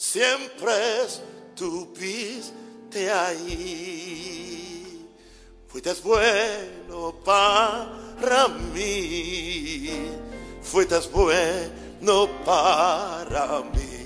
[0.01, 5.07] siempre estuviste ahí.
[5.67, 10.09] Fuiste bueno para mí,
[10.61, 11.80] fuiste bueno
[12.45, 14.05] para mí.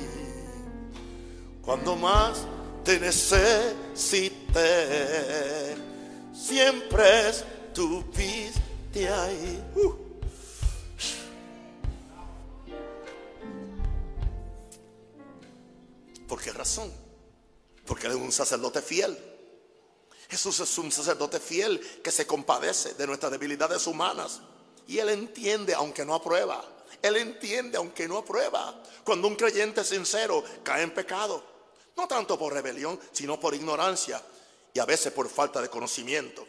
[1.62, 2.46] Cuando más
[2.84, 4.32] te necesité,
[6.34, 9.64] siempre estuviste ahí.
[9.76, 9.94] Uh.
[16.28, 16.92] ¿Por qué razón?
[17.86, 19.18] Porque Él es un sacerdote fiel.
[20.28, 24.42] Jesús es un sacerdote fiel que se compadece de nuestras debilidades humanas.
[24.88, 26.75] Y Él entiende aunque no aprueba.
[27.06, 28.82] Él entiende aunque no aprueba.
[29.04, 31.44] Cuando un creyente sincero cae en pecado.
[31.96, 34.22] No tanto por rebelión, sino por ignorancia
[34.74, 36.46] y a veces por falta de conocimiento.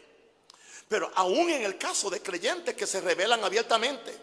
[0.89, 4.17] Pero aún en el caso de creyentes que se rebelan abiertamente,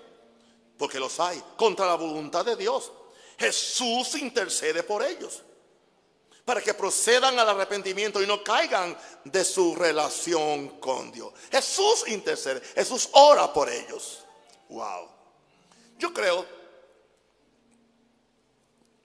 [0.77, 2.91] porque los hay, contra la voluntad de Dios,
[3.37, 5.43] Jesús intercede por ellos
[6.45, 11.33] para que procedan al arrepentimiento y no caigan de su relación con Dios.
[11.51, 14.25] Jesús intercede, Jesús ora por ellos.
[14.69, 15.09] Wow.
[16.03, 16.45] Yo creo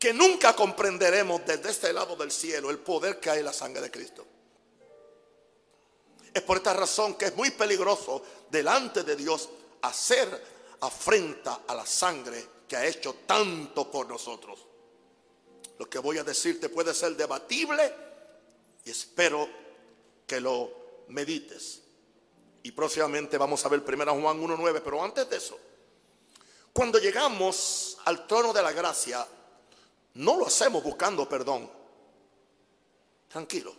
[0.01, 3.83] que nunca comprenderemos desde este lado del cielo el poder que hay en la sangre
[3.83, 4.27] de Cristo.
[6.35, 9.49] Es por esta razón que es muy peligroso delante de Dios
[9.83, 10.27] hacer
[10.81, 14.59] afrenta a la sangre que ha hecho tanto por nosotros.
[15.79, 17.95] Lo que voy a decirte puede ser debatible
[18.85, 19.49] y espero
[20.27, 21.81] que lo medites.
[22.65, 25.57] Y próximamente vamos a ver 1 Juan 1.9, pero antes de eso,
[26.73, 29.27] cuando llegamos al trono de la gracia,
[30.15, 31.71] no lo hacemos buscando perdón.
[33.29, 33.75] Tranquilo.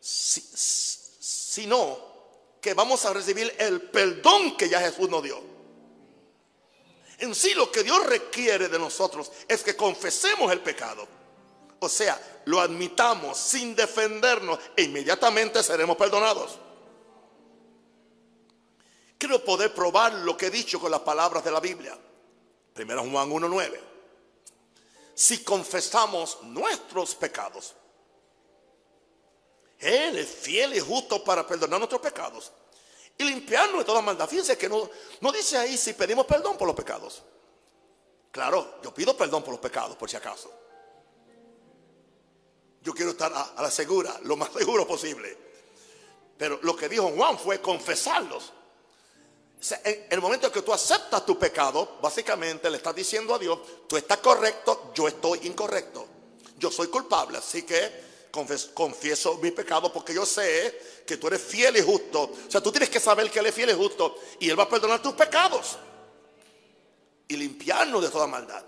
[0.00, 2.12] sino
[2.60, 5.40] que vamos a recibir el perdón que ya Jesús nos dio.
[7.18, 11.06] En sí lo que Dios requiere de nosotros es que confesemos el pecado.
[11.78, 16.58] O sea, lo admitamos sin defendernos e inmediatamente seremos perdonados.
[19.24, 21.98] Quiero poder probar lo que he dicho con las palabras de la Biblia.
[22.74, 23.80] Primero Juan 1.9
[25.14, 27.74] si confesamos nuestros pecados.
[29.78, 32.52] Él es fiel y justo para perdonar nuestros pecados
[33.16, 34.28] y limpiarnos de toda maldad.
[34.28, 34.90] Fíjense que no,
[35.32, 37.22] dice ahí si pedimos perdón por los pecados.
[38.30, 40.52] Claro, yo pido perdón por los pecados, por si acaso.
[42.82, 45.34] Yo quiero estar a la segura, lo más seguro posible.
[46.36, 48.52] Pero lo que dijo Juan fue confesarlos.
[49.70, 53.96] En el momento que tú aceptas tu pecado, básicamente le estás diciendo a Dios, tú
[53.96, 56.06] estás correcto, yo estoy incorrecto.
[56.58, 58.04] Yo soy culpable, así que
[58.74, 62.22] confieso mi pecado porque yo sé que tú eres fiel y justo.
[62.22, 64.64] O sea, tú tienes que saber que Él es fiel y justo y Él va
[64.64, 65.78] a perdonar tus pecados
[67.28, 68.64] y limpiarnos de toda maldad.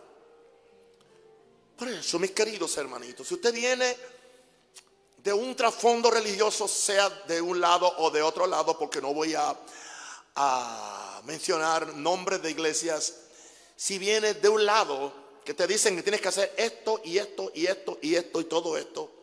[1.77, 3.97] Por eso, mis queridos hermanitos, si usted viene
[5.19, 9.35] de un trasfondo religioso, sea de un lado o de otro lado, porque no voy
[9.35, 9.55] a
[10.37, 13.15] a mencionar nombres de iglesias,
[13.75, 15.13] si vienes de un lado
[15.45, 18.45] que te dicen que tienes que hacer esto y esto y esto y esto y
[18.45, 19.17] todo esto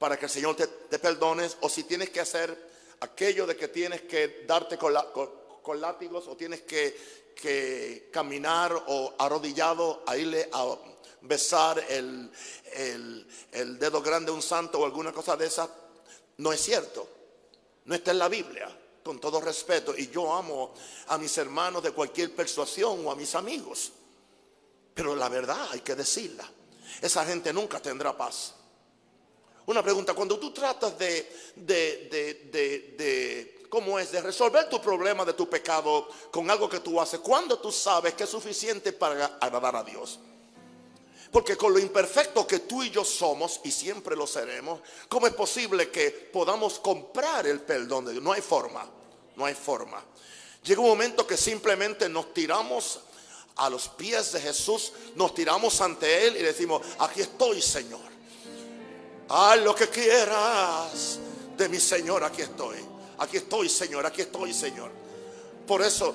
[0.00, 2.56] para que el Señor te, perdones, o si tienes que hacer
[3.00, 10.16] aquello de que tienes que darte con, látigos o tienes que, caminar o arrodillado a
[10.16, 10.74] irle a
[11.20, 12.30] besar el,
[13.78, 15.68] dedo grande de un santo o alguna cosa de esa,
[16.38, 17.06] no es cierto.
[17.84, 20.74] No está en la Biblia con todo respeto, y yo amo
[21.08, 23.92] a mis hermanos de cualquier persuasión o a mis amigos.
[24.94, 26.50] Pero la verdad hay que decirla.
[27.00, 28.54] Esa gente nunca tendrá paz.
[29.66, 34.10] Una pregunta, cuando tú tratas de, de, de, de, ¿cómo es?
[34.10, 38.14] De resolver tu problema de tu pecado con algo que tú haces, ¿cuándo tú sabes
[38.14, 40.18] que es suficiente para agradar a Dios?
[41.30, 45.34] Porque con lo imperfecto que tú y yo somos, y siempre lo seremos, ¿cómo es
[45.34, 48.24] posible que podamos comprar el perdón de Dios?
[48.24, 48.88] No hay forma,
[49.36, 50.04] no hay forma.
[50.64, 53.00] Llega un momento que simplemente nos tiramos
[53.56, 58.00] a los pies de Jesús, nos tiramos ante Él y decimos, aquí estoy Señor.
[59.28, 61.18] Haz lo que quieras
[61.56, 62.78] de mi Señor, aquí estoy.
[63.18, 64.90] Aquí estoy Señor, aquí estoy Señor.
[65.66, 66.14] Por eso,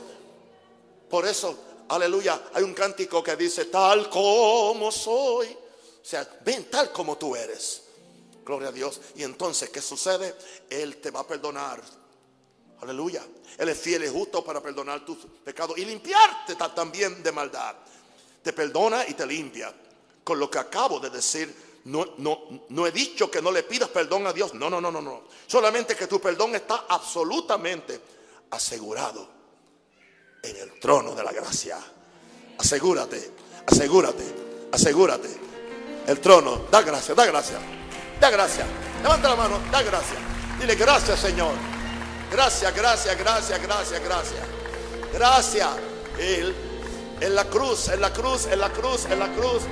[1.10, 1.58] por eso
[1.90, 5.48] aleluya, hay un cántico que dice, tal como soy.
[5.48, 7.84] O sea, ven tal como tú eres.
[8.46, 9.02] Gloria a Dios.
[9.16, 10.36] Y entonces, ¿qué sucede?
[10.70, 11.82] Él te va a perdonar.
[12.82, 13.24] Aleluya.
[13.58, 17.76] Él es fiel y justo para perdonar tus pecados y limpiarte también de maldad.
[18.44, 19.74] Te perdona y te limpia.
[20.24, 23.90] Con lo que acabo de decir, no, no, no he dicho que no le pidas
[23.90, 24.54] perdón a Dios.
[24.54, 25.24] No, no, no, no, no.
[25.48, 28.00] Solamente que tu perdón está absolutamente
[28.52, 29.35] asegurado
[30.50, 31.78] en el trono de la gracia.
[32.58, 33.32] Asegúrate,
[33.68, 34.24] asegúrate,
[34.72, 35.30] asegúrate.
[36.08, 37.58] El trono, da gracia, da gracia,
[38.20, 38.66] da gracia.
[39.02, 40.18] Levanta la mano, da gracia.
[40.60, 41.54] Dile gracias, Señor.
[42.32, 44.42] Gracias, gracias, gracias, gracias, gracias.
[45.14, 45.70] Gracias.
[46.20, 46.56] Él,
[47.22, 49.64] en la cruz, en la cruz, en la cruz, en la cruz,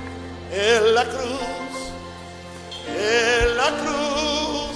[0.52, 1.84] en la cruz.
[2.86, 4.70] en la cruz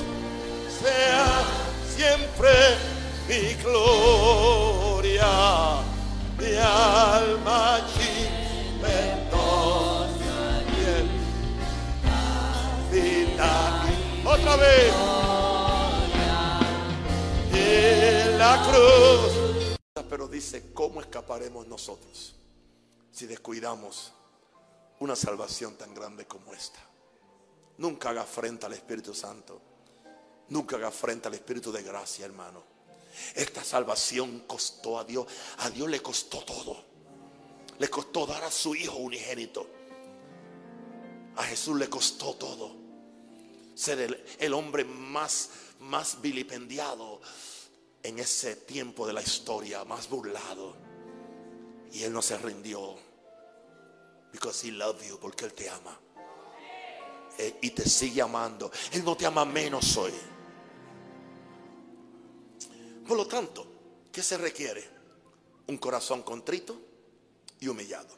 [0.83, 1.43] sea
[1.97, 2.51] siempre
[3.29, 4.68] mi gloria,
[6.39, 7.79] mi alma
[14.25, 14.95] Otra vez.
[17.53, 19.77] En la cruz.
[20.09, 22.37] Pero dice, ¿cómo escaparemos nosotros
[23.11, 24.13] si descuidamos
[25.01, 26.81] una salvación tan grande como esta?
[27.79, 29.61] Nunca haga frente al Espíritu Santo.
[30.51, 32.68] Nunca haga frente al Espíritu de gracia, hermano.
[33.35, 35.27] Esta salvación costó a Dios.
[35.59, 36.85] A Dios le costó todo.
[37.79, 39.67] Le costó dar a su Hijo unigénito.
[41.37, 42.77] A Jesús le costó todo.
[43.75, 47.21] Ser el, hombre más, más vilipendiado
[48.03, 50.77] en ese tiempo de la historia, más burlado.
[51.93, 52.97] Y Él no se rindió.
[54.33, 55.99] Because He loves you, porque Él te ama.
[57.39, 58.71] Eh, y te sigue amando.
[58.93, 60.13] Él no te ama menos hoy.
[63.09, 63.67] Por lo tanto,
[64.13, 64.87] ¿qué se requiere?
[65.69, 66.79] Un corazón contrito
[67.59, 68.15] y humillado.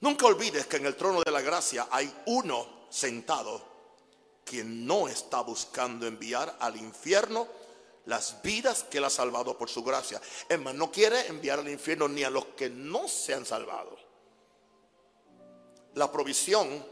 [0.00, 3.64] Nunca olvides que en el trono de la gracia hay uno sentado
[4.44, 7.46] quien no está buscando enviar al infierno
[8.06, 10.20] las vidas que él ha salvado por su gracia.
[10.48, 13.96] Es más, no quiere enviar al infierno ni a los que no se han salvado.
[15.94, 16.84] La provisión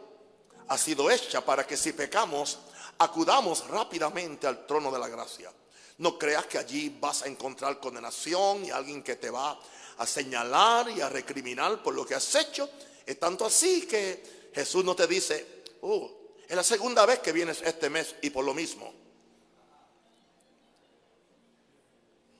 [0.68, 2.61] ha sido hecha para que si pecamos,
[2.98, 5.52] acudamos rápidamente al trono de la gracia.
[5.98, 9.59] No creas que allí vas a encontrar condenación y alguien que te va
[9.98, 12.68] a señalar y a recriminar por lo que has hecho.
[13.07, 16.11] Es tanto así que Jesús no te dice, oh,
[16.48, 18.92] es la segunda vez que vienes este mes y por lo mismo.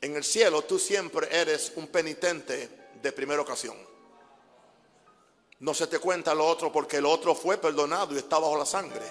[0.01, 3.77] En el cielo tú siempre eres un penitente de primera ocasión.
[5.61, 8.67] No se te cuenta lo otro porque el otro fue perdonado y está bajo la
[8.67, 9.07] sangre.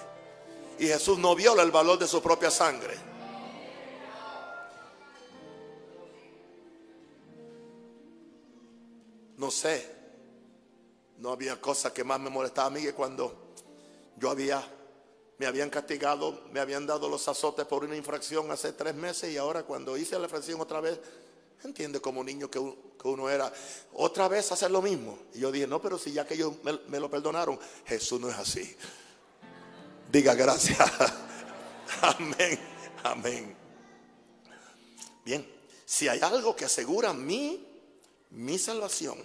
[0.78, 3.13] Y Jesús no viola el valor de su propia sangre.
[9.36, 9.94] No sé.
[11.18, 13.52] No había cosa que más me molestaba a mí que cuando
[14.16, 14.62] yo había,
[15.38, 19.36] me habían castigado, me habían dado los azotes por una infracción hace tres meses y
[19.36, 20.98] ahora cuando hice la infracción otra vez,
[21.64, 23.52] entiende como niño que, uno era,
[23.92, 25.18] otra vez hacer lo mismo.
[25.34, 28.36] Y yo dije, no, pero si ya que ellos me, lo perdonaron, Jesús no es
[28.36, 28.76] así.
[30.10, 30.78] Diga gracias.
[32.00, 32.58] amén,
[33.02, 33.56] amén.
[35.24, 35.46] Bien,
[35.84, 37.73] si hay algo que asegura mi,
[38.34, 39.18] mi salvación,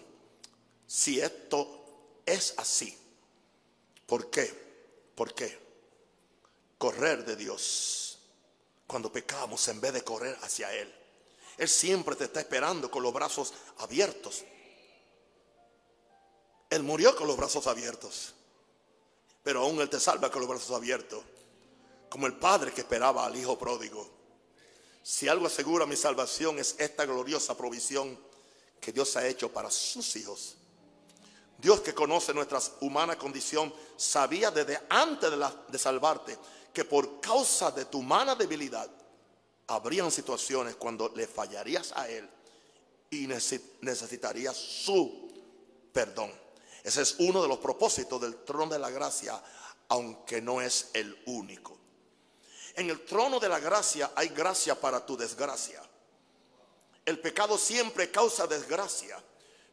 [0.86, 2.95] si esto es así.
[4.06, 4.54] ¿Por qué?
[5.15, 5.58] ¿Por qué?
[6.78, 8.19] Correr de Dios.
[8.88, 10.93] Cuando pecamos en vez de correr hacia Él.
[11.58, 14.43] Él siempre te está esperando con los brazos abiertos.
[16.69, 18.34] Él murió con los brazos abiertos.
[19.43, 21.24] Pero aún Él te salva con los brazos abiertos.
[22.10, 24.08] Como el padre que esperaba al hijo pródigo.
[25.02, 28.30] Si algo asegura mi salvación es esta gloriosa provisión
[28.79, 30.55] que Dios ha hecho para sus hijos.
[31.57, 36.37] Dios que conoce nuestra humana condición, sabía desde antes de, de salvarte
[36.73, 38.89] que por causa de tu humana debilidad,
[39.67, 42.29] habrían situaciones cuando le fallarías a Él
[43.09, 45.29] y necesitarías su
[45.91, 46.31] perdón.
[46.83, 49.41] Ese es uno de los propósitos del trono de la gracia,
[49.89, 51.77] aunque no es el único.
[52.75, 55.81] En el trono de la gracia hay gracia para tu desgracia.
[57.10, 59.22] El pecado siempre causa desgracia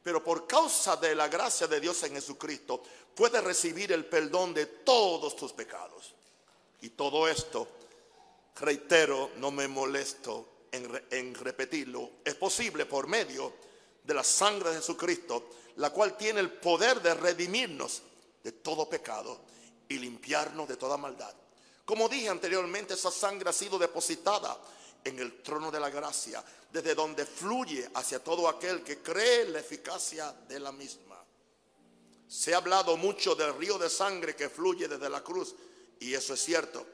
[0.06, 2.80] pero por causa de la gracia de Dios en Jesucristo,
[3.12, 6.14] puedes recibir el perdón de todos tus pecados.
[6.82, 7.66] Y todo esto,
[8.54, 13.54] reitero, no me molesto en, repetirlo, es posible por medio
[14.04, 18.02] de la sangre de Jesucristo, la cual tiene el poder de redimirnos
[18.44, 19.40] de todo pecado
[19.88, 21.34] y limpiarnos de toda maldad.
[21.84, 24.56] Como dije anteriormente, esa sangre ha sido depositada
[25.06, 29.60] en el trono de la gracia, desde donde fluye hacia todo aquel que cree la
[29.60, 31.16] eficacia de la misma.
[32.28, 35.54] Se ha hablado mucho del río de sangre que fluye desde la cruz,
[36.00, 36.84] y eso es cierto.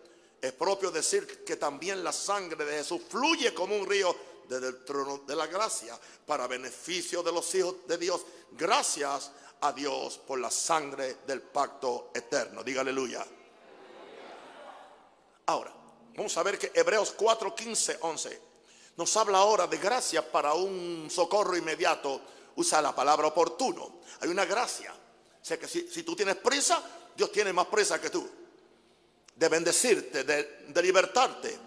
[0.40, 4.14] Es propio decir que también la sangre de Jesús fluye como un río
[4.46, 8.20] desde el trono de la gracia para beneficio de los hijos de Dios.
[8.50, 9.30] Gracias
[9.62, 12.62] a Dios por la sangre del pacto eterno.
[12.62, 13.24] Diga aleluya.
[15.46, 15.81] Ahora,
[16.16, 18.40] Vamos a ver que Hebreos 4, 15, 11
[18.96, 22.20] nos habla ahora de gracia para un socorro inmediato.
[22.56, 24.00] Usa la palabra oportuno.
[24.20, 24.92] Hay una gracia.
[24.92, 26.82] O sea que si, tú tienes prisa,
[27.16, 28.28] Dios tiene más prisa que tú.
[29.34, 31.58] De bendecirte, de, de libertarte.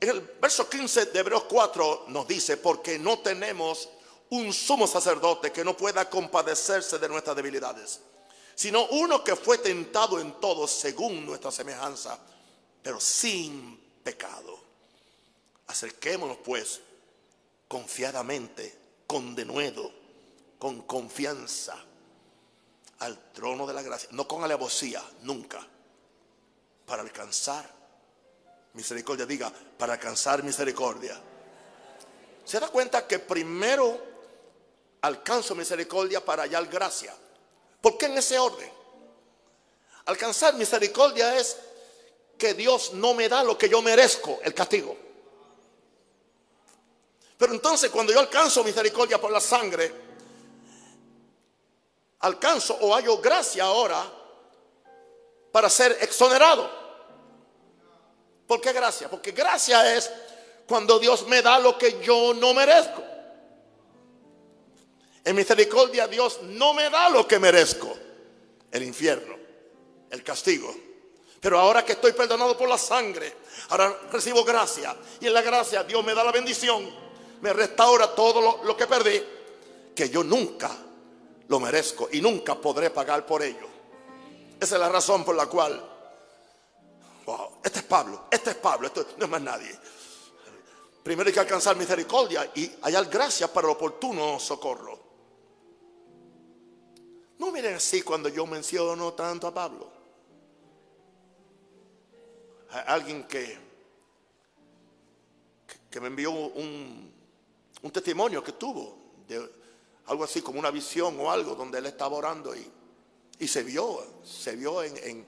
[0.00, 3.90] En el verso 15 de Hebreos 4 nos dice, porque no tenemos
[4.30, 8.00] un sumo sacerdote que no pueda compadecerse de nuestras debilidades
[8.56, 12.18] sino uno que fue tentado en todo según nuestra semejanza,
[12.86, 14.56] pero sin pecado.
[15.66, 16.80] Acerquémonos pues
[17.66, 18.78] confiadamente,
[19.08, 19.90] con denuedo,
[20.56, 21.76] con confianza
[23.00, 25.66] al trono de la gracia, no con alevosía, nunca,
[26.86, 27.68] para alcanzar
[28.74, 29.26] misericordia.
[29.26, 31.20] Diga, para alcanzar misericordia.
[32.44, 34.00] ¿Se da cuenta que primero
[35.00, 37.12] alcanzo misericordia para hallar gracia?
[37.80, 38.70] ¿Por qué en ese orden?
[40.04, 41.65] Alcanzar misericordia es
[42.38, 44.96] que Dios no me da lo que yo merezco, el castigo.
[47.38, 49.92] Pero entonces cuando yo alcanzo misericordia por la sangre,
[52.20, 54.10] alcanzo o hallo gracia ahora
[55.52, 56.70] para ser exonerado.
[58.46, 59.10] ¿Por qué gracia?
[59.10, 60.10] Porque gracia es
[60.66, 63.02] cuando Dios me da lo que yo no merezco.
[65.24, 67.96] En misericordia Dios no me da lo que merezco.
[68.70, 69.36] El infierno,
[70.10, 70.85] el castigo.
[71.46, 73.32] Pero ahora que estoy perdonado por la sangre,
[73.68, 74.96] ahora recibo gracia.
[75.20, 76.92] Y en la gracia Dios me da la bendición.
[77.40, 79.22] Me restaura todo lo, que perdí.
[79.94, 80.76] Que yo nunca
[81.46, 83.68] lo merezco y nunca podré pagar por ello.
[84.58, 85.80] Esa es la razón por la cual,
[87.24, 89.78] wow, este es Pablo, este es Pablo, esto no es más nadie.
[91.04, 94.98] Primero hay que alcanzar misericordia y hallar gracia para el oportuno socorro.
[97.38, 99.95] No miren así cuando yo menciono tanto a Pablo.
[102.86, 103.58] Alguien que,
[105.90, 107.12] que me envió un,
[107.82, 108.96] un testimonio que tuvo
[109.28, 109.48] de
[110.06, 112.70] algo así como una visión o algo donde él estaba orando y,
[113.38, 115.26] y se vio, se vio en, en,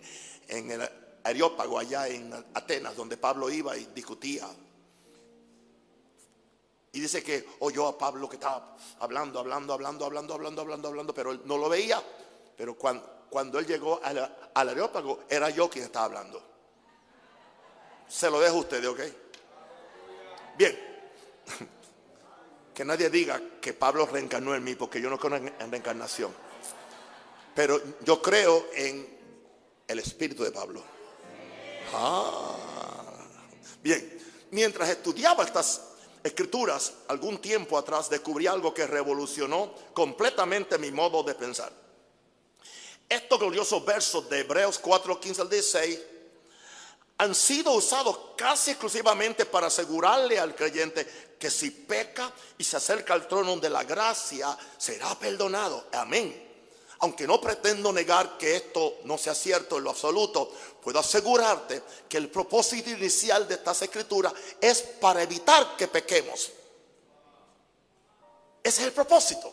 [0.49, 0.89] en el
[1.25, 4.49] Areópago allá en Atenas, donde Pablo iba y discutía.
[6.93, 11.15] Y dice que oyó a Pablo que estaba hablando, hablando, hablando, hablando, hablando, hablando, hablando,
[11.15, 12.03] pero él no lo veía.
[12.57, 14.19] Pero cuando, cuando él llegó al,
[14.55, 16.43] al Areópago, era yo quien estaba hablando.
[18.09, 19.01] Se lo dejo a ustedes, ¿ok?
[20.57, 20.79] Bien.
[22.75, 26.33] Que nadie diga que Pablo reencarnó en mí, porque yo no creo en reencarnación.
[27.53, 29.19] Pero yo creo en
[29.89, 30.81] el espíritu de Pablo.
[31.93, 32.55] Ah.
[33.83, 34.21] Bien,
[34.53, 35.81] mientras estudiaba estas
[36.23, 41.73] escrituras, algún tiempo atrás descubrí algo que revolucionó completamente mi modo de pensar.
[43.09, 46.01] Estos gloriosos versos de Hebreos 4, 15 al 16
[47.19, 53.13] han sido usados casi exclusivamente para asegurarle al creyente que si peca y se acerca
[53.15, 55.87] al trono de la gracia, será perdonado.
[55.93, 56.47] Amén.
[57.01, 60.53] Aunque no pretendo negar que esto no sea cierto en lo absoluto,
[60.83, 66.51] puedo asegurarte que el propósito inicial de estas escrituras es para evitar que pequemos.
[68.63, 69.53] Ese es el propósito.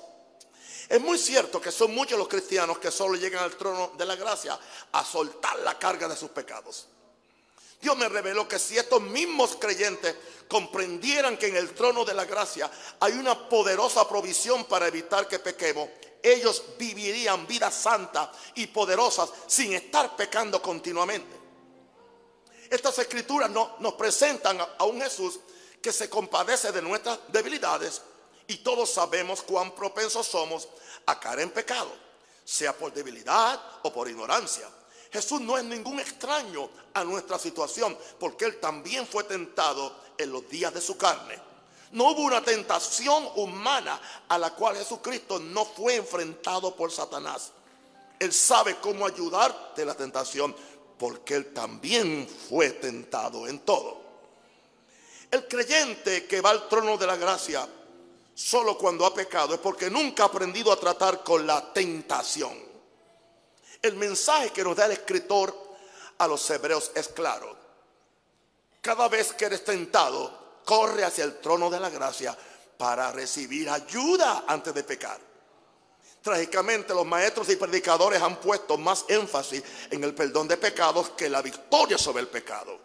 [0.88, 4.16] Es muy cierto que son muchos los cristianos que solo llegan al trono de la
[4.16, 4.60] gracia
[4.92, 6.88] a soltar la carga de sus pecados.
[7.86, 10.16] Dios me reveló que si estos mismos creyentes
[10.48, 12.68] comprendieran que en el trono de la gracia
[13.00, 15.88] hay una poderosa provisión para evitar que pequemos,
[16.24, 21.38] ellos vivirían vidas santas y poderosas sin estar pecando continuamente.
[22.72, 25.40] Estas escrituras nos presentan a un Jesús
[25.80, 28.02] que se compadece de nuestras debilidades
[28.48, 30.68] y todos sabemos cuán propensos somos
[31.06, 31.92] a caer en pecado,
[32.44, 34.68] sea por debilidad o por ignorancia.
[35.16, 40.50] Jesús no es ningún extraño a nuestra situación, porque Él también fue tentado en los
[40.50, 41.40] días de su carne.
[41.92, 47.54] No hubo una tentación humana a la cual Jesucristo no fue enfrentado por Satanás.
[48.20, 50.54] Él sabe cómo ayudarte en la tentación,
[51.00, 54.02] porque Él también fue tentado en todo.
[55.32, 57.66] El creyente que va al trono de la gracia
[58.34, 62.65] solo cuando ha pecado es porque nunca ha aprendido a tratar con la tentación.
[63.86, 65.56] El mensaje que nos da el escritor
[66.18, 67.56] a los hebreos es claro.
[68.82, 72.36] Cada vez que eres tentado, corre hacia el trono de la gracia
[72.80, 75.20] para recibir ayuda antes de pecar.
[76.20, 79.62] Trágicamente los maestros y predicadores han puesto más énfasis
[79.92, 82.80] en el perdón de pecados que la victoria sobre el pecado.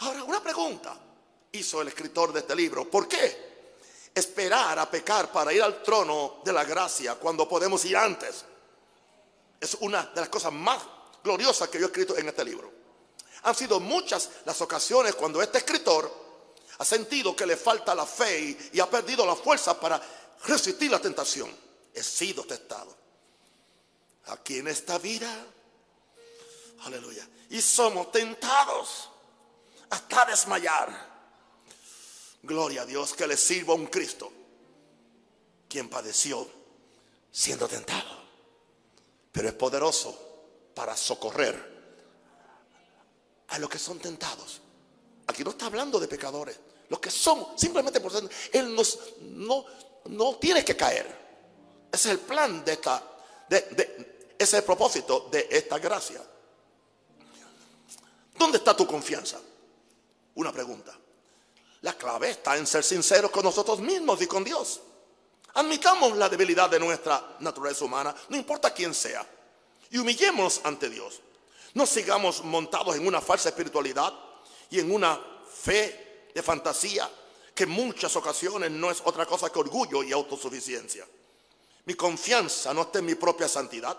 [0.00, 0.94] Ahora, una pregunta
[1.52, 2.84] hizo el escritor de este libro.
[2.90, 7.96] ¿Por qué esperar a pecar para ir al trono de la gracia cuando podemos ir
[7.96, 8.44] antes?
[9.60, 10.82] Es una de las cosas más
[11.22, 12.72] gloriosas que yo he escrito en este libro.
[13.42, 16.26] Han sido muchas las ocasiones cuando este escritor
[16.78, 20.00] ha sentido que le falta la fe y, ha perdido la fuerza para
[20.44, 21.54] resistir la tentación.
[21.92, 22.96] He sido testado.
[24.26, 25.46] Aquí en esta vida,
[26.84, 29.08] aleluya, y somos tentados
[29.90, 31.08] hasta desmayar.
[32.42, 34.30] Gloria a Dios que le sirva un Cristo,
[35.68, 36.48] quien padeció
[37.32, 38.17] siendo tentado
[39.38, 40.18] pero es poderoso
[40.74, 41.54] para socorrer
[43.46, 44.60] a los que son tentados.
[45.28, 46.58] Aquí no está hablando de pecadores,
[46.88, 49.64] los que somos, simplemente por ser, Él nos, no,
[50.06, 51.06] no tiene que caer.
[51.92, 53.00] Ese es el plan de esta,
[53.48, 53.58] de,
[54.36, 56.20] ese es el propósito de esta gracia.
[58.36, 59.38] ¿Dónde está tu confianza?
[60.34, 60.98] Una pregunta.
[61.82, 64.80] La clave está en ser sinceros con nosotros mismos y con Dios.
[65.54, 69.26] Admitamos la debilidad de nuestra naturaleza humana, no importa quién sea,
[69.90, 71.20] y humillémonos ante Dios.
[71.74, 74.12] No sigamos montados en una falsa espiritualidad
[74.70, 75.20] y en una
[75.50, 77.10] fe de fantasía
[77.54, 81.06] que en muchas ocasiones no es otra cosa que orgullo y autosuficiencia.
[81.86, 83.98] Mi confianza no está en mi propia santidad,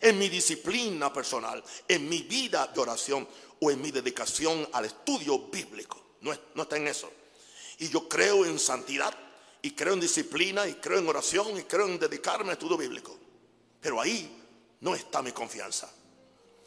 [0.00, 3.28] en mi disciplina personal, en mi vida de oración
[3.60, 6.14] o en mi dedicación al estudio bíblico.
[6.22, 7.12] No, no está en eso.
[7.78, 9.14] Y yo creo en santidad
[9.68, 13.14] y creo en disciplina y creo en oración y creo en dedicarme al estudio bíblico.
[13.78, 14.42] Pero ahí
[14.80, 15.90] no está mi confianza.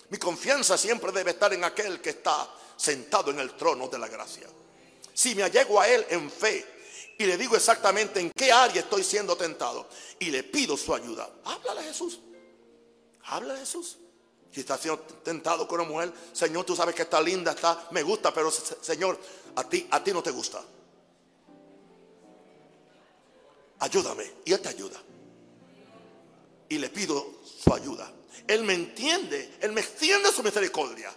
[0.09, 2.47] Mi confianza siempre debe estar en aquel que está
[2.77, 4.47] sentado en el trono de la gracia.
[5.15, 6.63] Si me allego a Él en fe
[7.17, 9.89] y le digo exactamente en qué área estoy siendo tentado
[10.19, 12.19] y le pido su ayuda, háblale a Jesús.
[13.23, 13.97] Háblale a Jesús.
[14.51, 18.03] Si estás siendo tentado con una mujer, Señor, tú sabes que está linda, está, me
[18.03, 19.19] gusta, pero Señor,
[19.55, 20.63] a ti, a ti no te gusta.
[23.81, 24.31] Ayúdame.
[24.45, 24.99] Y Él te ayuda.
[26.69, 28.11] Y le pido su ayuda.
[28.47, 31.13] Él me entiende, Él me extiende su misericordia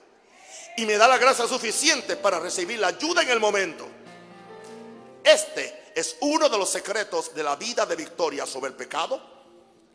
[0.76, 3.86] y me da la gracia suficiente para recibir la ayuda en el momento.
[5.22, 9.20] Este es uno de los secretos de la vida de victoria sobre el pecado,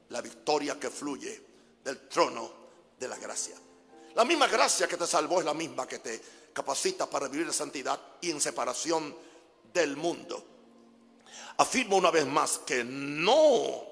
[0.10, 1.42] la victoria que fluye
[1.84, 2.52] del trono
[2.98, 3.56] de la gracia.
[4.16, 6.22] La misma gracia que te salvó es la misma que te
[6.54, 9.16] capacita para vivir en santidad y en separación
[9.72, 10.59] del mundo.
[11.58, 13.86] Afirmo una vez más que no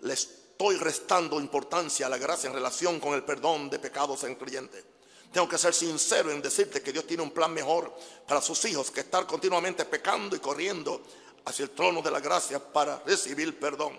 [0.00, 4.36] les estoy restando importancia a la gracia en relación con el perdón de pecados en
[4.36, 4.84] creyente.
[5.32, 7.92] Tengo que ser sincero en decirte que Dios tiene un plan mejor
[8.26, 11.02] para sus hijos que estar continuamente pecando y corriendo
[11.44, 13.98] hacia el trono de la gracia para recibir perdón.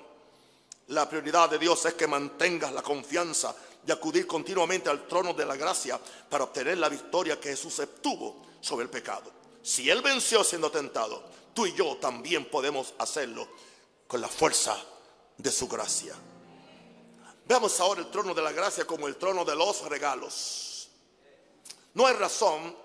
[0.87, 5.45] La prioridad de Dios es que mantengas la confianza de acudir continuamente al trono de
[5.45, 9.29] la gracia para obtener la victoria que Jesús obtuvo sobre el pecado.
[9.61, 11.23] Si Él venció siendo tentado,
[11.55, 13.47] tú y yo también podemos hacerlo
[14.07, 14.77] con la fuerza
[15.37, 16.13] de su gracia.
[17.47, 20.89] Veamos ahora el trono de la gracia como el trono de los regalos.
[21.93, 22.75] No hay razón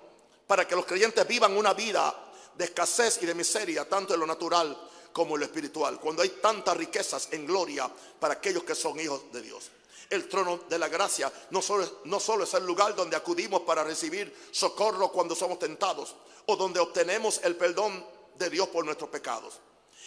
[0.47, 2.15] para que los creyentes vivan una vida
[2.55, 4.79] de escasez y de miseria, tanto en lo natural
[5.13, 7.91] como en lo espiritual, cuando hay tantas riquezas en gloria
[8.21, 9.71] para aquellos que son hijos de Dios.
[10.09, 13.83] El trono de la gracia no solo, no solo es el lugar donde acudimos para
[13.83, 16.15] recibir socorro cuando somos tentados
[16.47, 18.05] o donde obtenemos el perdón
[18.39, 19.61] de Dios por nuestros pecados.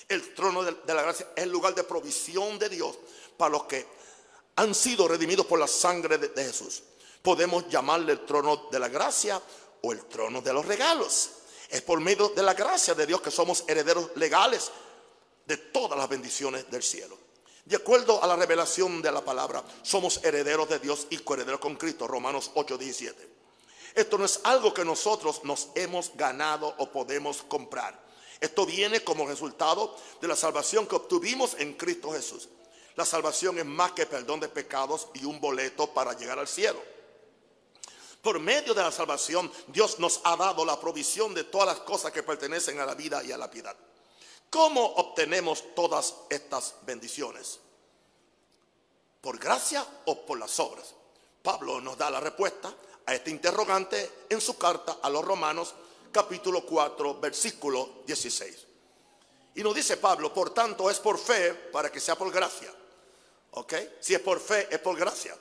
[0.08, 2.98] El trono de, la gracia es el lugar de provisión de Dios
[3.38, 3.86] para los que
[4.56, 6.84] han sido redimidos por la sangre de, Jesús.
[7.22, 9.42] Podemos llamarle el trono de la gracia
[9.82, 11.30] o el trono de los regalos.
[11.70, 14.72] Es por medio de la gracia de Dios que somos herederos legales
[15.46, 17.18] de todas las bendiciones del cielo.
[17.66, 21.78] De acuerdo a la revelación de la palabra, somos herederos de Dios y coherederos con
[21.78, 23.16] Cristo, Romanos 8:17.
[23.96, 28.03] Esto no es algo que nosotros nos hemos ganado o podemos comprar.
[28.44, 32.50] Esto viene como resultado de la salvación que obtuvimos en Cristo Jesús.
[32.98, 36.84] La salvación es más que perdón de pecados y un boleto para llegar al cielo.
[38.22, 42.12] Por medio de la salvación, Dios nos ha dado la provisión de todas las cosas
[42.12, 43.78] que pertenecen a la vida y a la piedad.
[44.50, 47.62] ¿Cómo obtenemos todas estas bendiciones?
[49.22, 50.94] ¿Por gracia o por las obras?
[51.42, 52.76] Pablo nos da la respuesta
[53.06, 55.74] a este interrogante en su carta a los Romanos
[56.14, 58.68] capítulo 4 versículo 16.
[59.56, 62.72] Y nos dice Pablo, por tanto es por fe para que sea por gracia.
[63.52, 63.74] ¿Ok?
[64.00, 65.36] Si es por fe, es por gracia.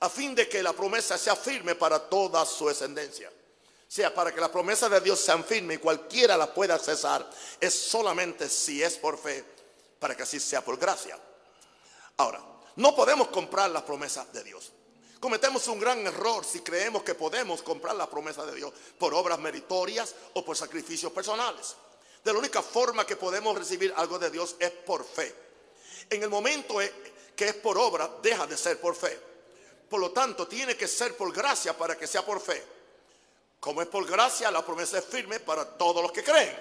[0.00, 3.30] A fin de que la promesa sea firme para toda su descendencia.
[3.30, 7.28] O sea, para que la promesa de Dios sea firme y cualquiera la pueda cesar,
[7.60, 9.44] es solamente si es por fe,
[9.98, 11.18] para que así sea por gracia.
[12.16, 12.42] Ahora,
[12.76, 14.72] no podemos comprar las promesas de Dios.
[15.22, 19.38] Cometemos un gran error si creemos que podemos comprar la promesa de Dios por obras
[19.38, 21.76] meritorias o por sacrificios personales.
[22.24, 25.32] De la única forma que podemos recibir algo de Dios es por fe.
[26.10, 26.78] En el momento
[27.36, 29.16] que es por obra, deja de ser por fe.
[29.88, 32.60] Por lo tanto, tiene que ser por gracia para que sea por fe.
[33.60, 36.58] Como es por gracia, la promesa es firme para todos los que creen.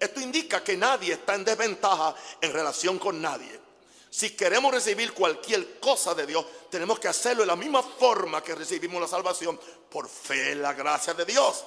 [0.00, 3.67] Esto indica que nadie está en desventaja en relación con nadie.
[4.10, 8.54] Si queremos recibir cualquier cosa de Dios, tenemos que hacerlo de la misma forma que
[8.54, 9.58] recibimos la salvación,
[9.90, 11.64] por fe en la gracia de Dios.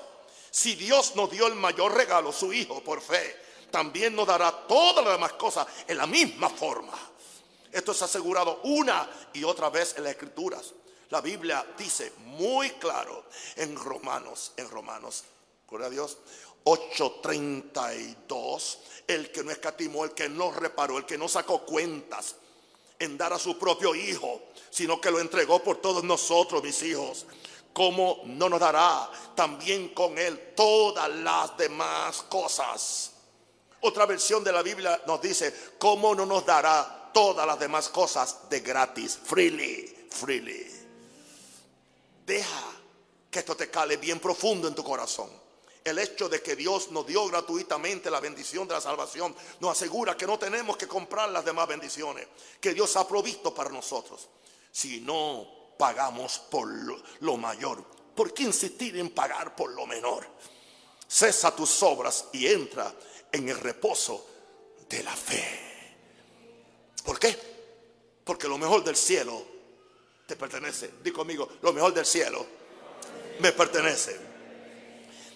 [0.50, 3.36] Si Dios nos dio el mayor regalo, su Hijo, por fe,
[3.72, 6.98] también nos dará todas las demás cosas en la misma forma.
[7.72, 10.74] Esto es asegurado una y otra vez en las escrituras.
[11.10, 13.26] La Biblia dice muy claro
[13.56, 15.24] en Romanos, en Romanos,
[15.70, 16.18] gloria a Dios,
[16.64, 22.36] 8:32, el que no escatimó, el que no reparó, el que no sacó cuentas
[23.00, 27.26] en dar a su propio hijo, sino que lo entregó por todos nosotros, mis hijos.
[27.74, 33.12] ¿Cómo no nos dará también con él todas las demás cosas?
[33.82, 38.50] Otra versión de la Biblia nos dice, ¿cómo no nos dará todas las demás cosas
[38.50, 40.68] de gratis, freely, freely.
[42.26, 42.64] Deja
[43.30, 45.30] que esto te cale bien profundo en tu corazón.
[45.84, 50.16] El hecho de que Dios nos dio gratuitamente la bendición de la salvación nos asegura
[50.16, 52.28] que no tenemos que comprar las demás bendiciones
[52.60, 54.30] que Dios ha provisto para nosotros.
[54.72, 56.68] Si no pagamos por
[57.20, 57.84] lo, mayor,
[58.16, 60.28] ¿por qué insistir en pagar por lo menor?
[61.08, 62.94] Cesa tus obras y entra
[63.32, 64.28] en el reposo
[64.88, 65.44] de la fe.
[67.04, 67.36] ¿Por qué?
[68.24, 69.44] Porque lo mejor del cielo
[70.28, 70.92] te pertenece.
[71.04, 72.46] Di conmigo, lo mejor del cielo
[73.40, 74.31] me pertenece.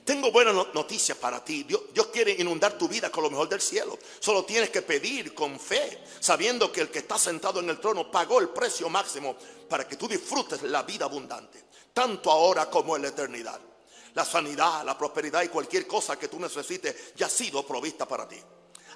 [0.06, 1.64] Tengo buenas noticias para ti.
[1.64, 3.98] Dios, quiere inundar tu vida con lo mejor del cielo.
[4.20, 8.12] Solo tienes que pedir con fe, sabiendo que el que está sentado en el trono
[8.12, 9.36] pagó el precio máximo
[9.68, 13.60] para que tú disfrutes la vida abundante, tanto ahora como en la eternidad.
[14.14, 18.28] La sanidad, la prosperidad y cualquier cosa que tú necesites ya ha sido provista para
[18.28, 18.38] ti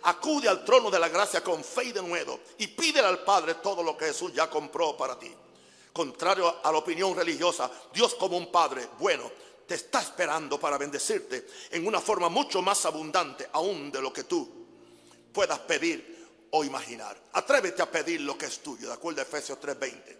[0.04, 3.56] acude al trono de la gracia con fe y de nuevo y pídele al Padre
[3.56, 5.34] todo lo que Jesús ya compró para ti.
[5.92, 9.30] Contrario a la opinión religiosa, Dios como un Padre bueno
[9.70, 14.24] te está esperando para bendecirte en una forma mucho más abundante aún de lo que
[14.24, 14.66] tú
[15.32, 17.16] puedas pedir o imaginar.
[17.34, 20.18] Atrévete a pedir lo que es tuyo, de acuerdo a Efesios 3:20.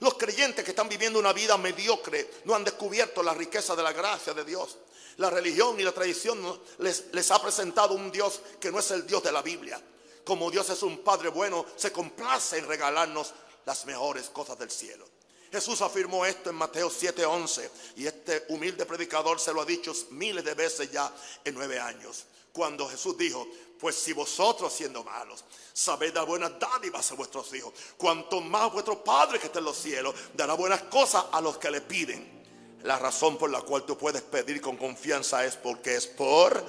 [0.00, 3.94] Los creyentes que están viviendo una vida mediocre no han descubierto la riqueza de la
[3.94, 4.76] gracia de Dios.
[5.16, 9.06] La religión y la tradición les, les ha presentado un Dios que no es el
[9.06, 9.80] Dios de la Biblia.
[10.22, 13.32] Como Dios es un Padre bueno, se complace en regalarnos
[13.64, 15.08] las mejores cosas del cielo.
[15.50, 20.44] Jesús afirmó esto en Mateo 7:11 y este humilde predicador se lo ha dicho miles
[20.44, 21.12] de veces ya
[21.44, 22.24] en nueve años.
[22.52, 23.46] Cuando Jesús dijo,
[23.78, 29.02] pues si vosotros siendo malos sabéis dar buenas dádivas a vuestros hijos, cuanto más vuestro
[29.02, 32.40] Padre que está en los cielos dará buenas cosas a los que le piden.
[32.82, 36.64] La razón por la cual tú puedes pedir con confianza es porque es por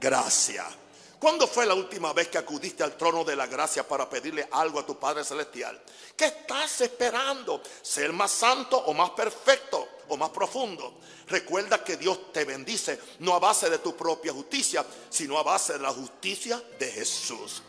[0.00, 0.66] gracia.
[1.18, 4.78] ¿Cuándo fue la última vez que acudiste al trono de la gracia para pedirle algo
[4.78, 5.80] a tu Padre Celestial?
[6.16, 7.60] ¿Qué estás esperando?
[7.82, 10.98] ¿Ser más santo o más perfecto o más profundo?
[11.26, 15.72] Recuerda que Dios te bendice no a base de tu propia justicia, sino a base
[15.72, 17.62] de la justicia de Jesús.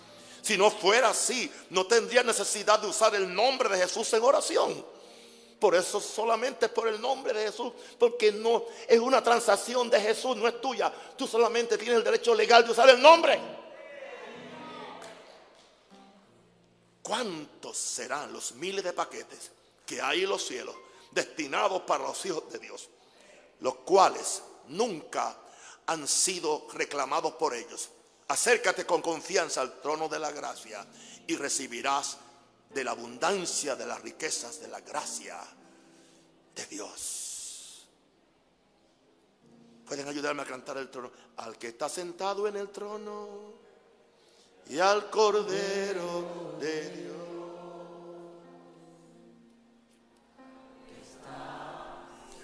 [0.43, 4.85] Si no fuera así, no tendría necesidad de usar el nombre de Jesús en oración.
[5.59, 10.37] Por eso solamente por el nombre de Jesús, porque no es una transacción de Jesús,
[10.37, 10.91] no es tuya.
[11.17, 13.39] Tú solamente tienes el derecho legal de usar el nombre.
[17.01, 19.51] ¿Cuántos serán los miles de paquetes
[19.85, 20.75] que hay en los cielos
[21.11, 22.87] destinados para los hijos de Dios?
[23.59, 25.35] Los cuales nunca
[25.87, 27.89] han sido reclamados por ellos.
[28.27, 30.85] Acércate con confianza al trono de la gracia
[31.27, 32.17] y recibirás
[32.69, 35.39] de la abundancia de las riquezas de la gracia
[36.55, 37.87] de Dios.
[39.85, 41.11] Pueden ayudarme a cantar el trono.
[41.37, 43.53] Al que está sentado en el trono
[44.67, 47.15] y al Cordero de Dios.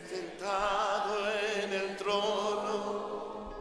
[0.09, 3.53] Sentado en el trono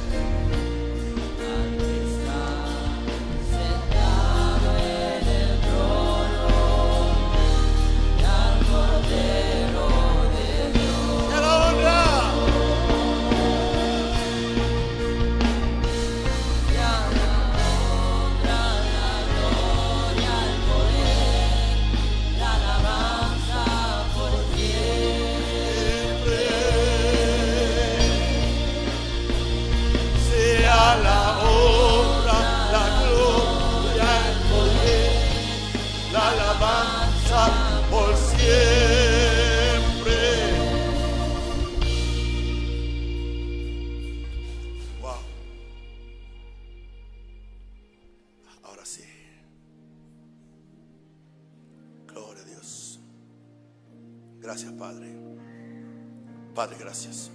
[56.61, 57.31] Padre, gracias.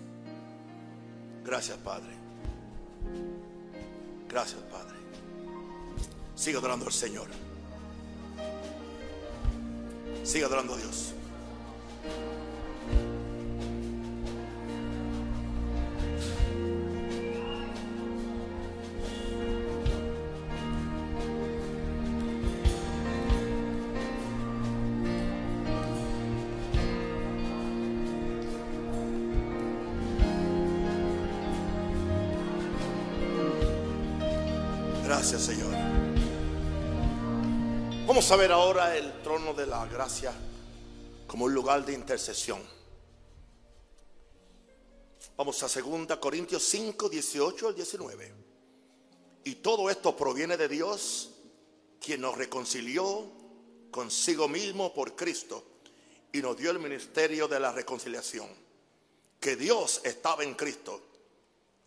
[1.45, 2.13] Gracias, Padre.
[4.29, 4.97] Gracias, Padre.
[6.35, 7.27] Sigue adorando al Señor.
[10.23, 11.15] Sigue adorando a Dios.
[35.39, 35.71] Señor.
[38.07, 40.33] Vamos a ver ahora el trono de la gracia
[41.27, 42.63] como un lugar de intercesión.
[45.37, 48.33] Vamos a 2 Corintios 5, 18 al 19.
[49.45, 51.31] Y todo esto proviene de Dios,
[52.01, 53.31] quien nos reconcilió
[53.91, 55.65] consigo mismo por Cristo
[56.33, 58.49] y nos dio el ministerio de la reconciliación.
[59.39, 61.03] Que Dios estaba en Cristo,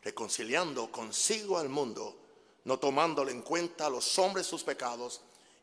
[0.03, 2.28] reconciliando consigo al mundo
[2.65, 5.21] no tomándole en cuenta a los hombres sus pecados,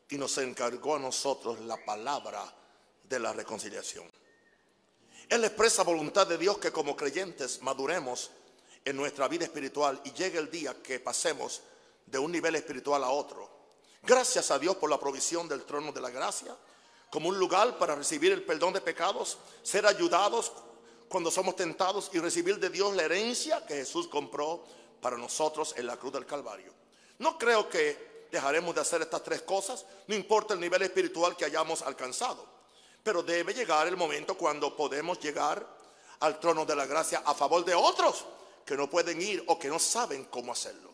[0.09, 2.43] y nos encargó a nosotros la palabra
[3.03, 4.09] de la reconciliación.
[5.29, 8.31] Él expresa voluntad de Dios que como creyentes maduremos
[8.85, 11.61] en nuestra vida espiritual y llegue el día que pasemos
[12.05, 13.49] de un nivel espiritual a otro.
[14.03, 16.55] Gracias a Dios por la provisión del trono de la gracia,
[17.11, 20.53] como un lugar para recibir el perdón de pecados, ser ayudados
[21.09, 24.63] cuando somos tentados y recibir de Dios la herencia que Jesús compró
[25.01, 26.76] para nosotros en la cruz del Calvario.
[27.19, 31.45] No creo que dejaremos de hacer estas tres cosas, no importa el nivel espiritual que
[31.45, 32.45] hayamos alcanzado.
[33.03, 35.65] Pero debe llegar el momento cuando podemos llegar
[36.19, 38.25] al trono de la gracia a favor de otros
[38.65, 40.91] que no pueden ir o que no saben cómo hacerlo.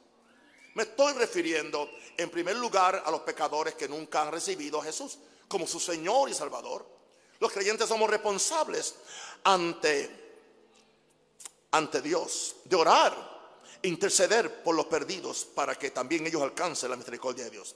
[0.75, 5.17] Me estoy refiriendo en primer lugar a los pecadores que nunca han recibido a Jesús
[5.47, 6.85] como su Señor y Salvador.
[7.39, 8.95] Los creyentes somos responsables
[9.43, 10.37] ante,
[11.71, 13.32] ante Dios de orar
[13.83, 17.75] interceder por los perdidos para que también ellos alcancen la misericordia de Dios.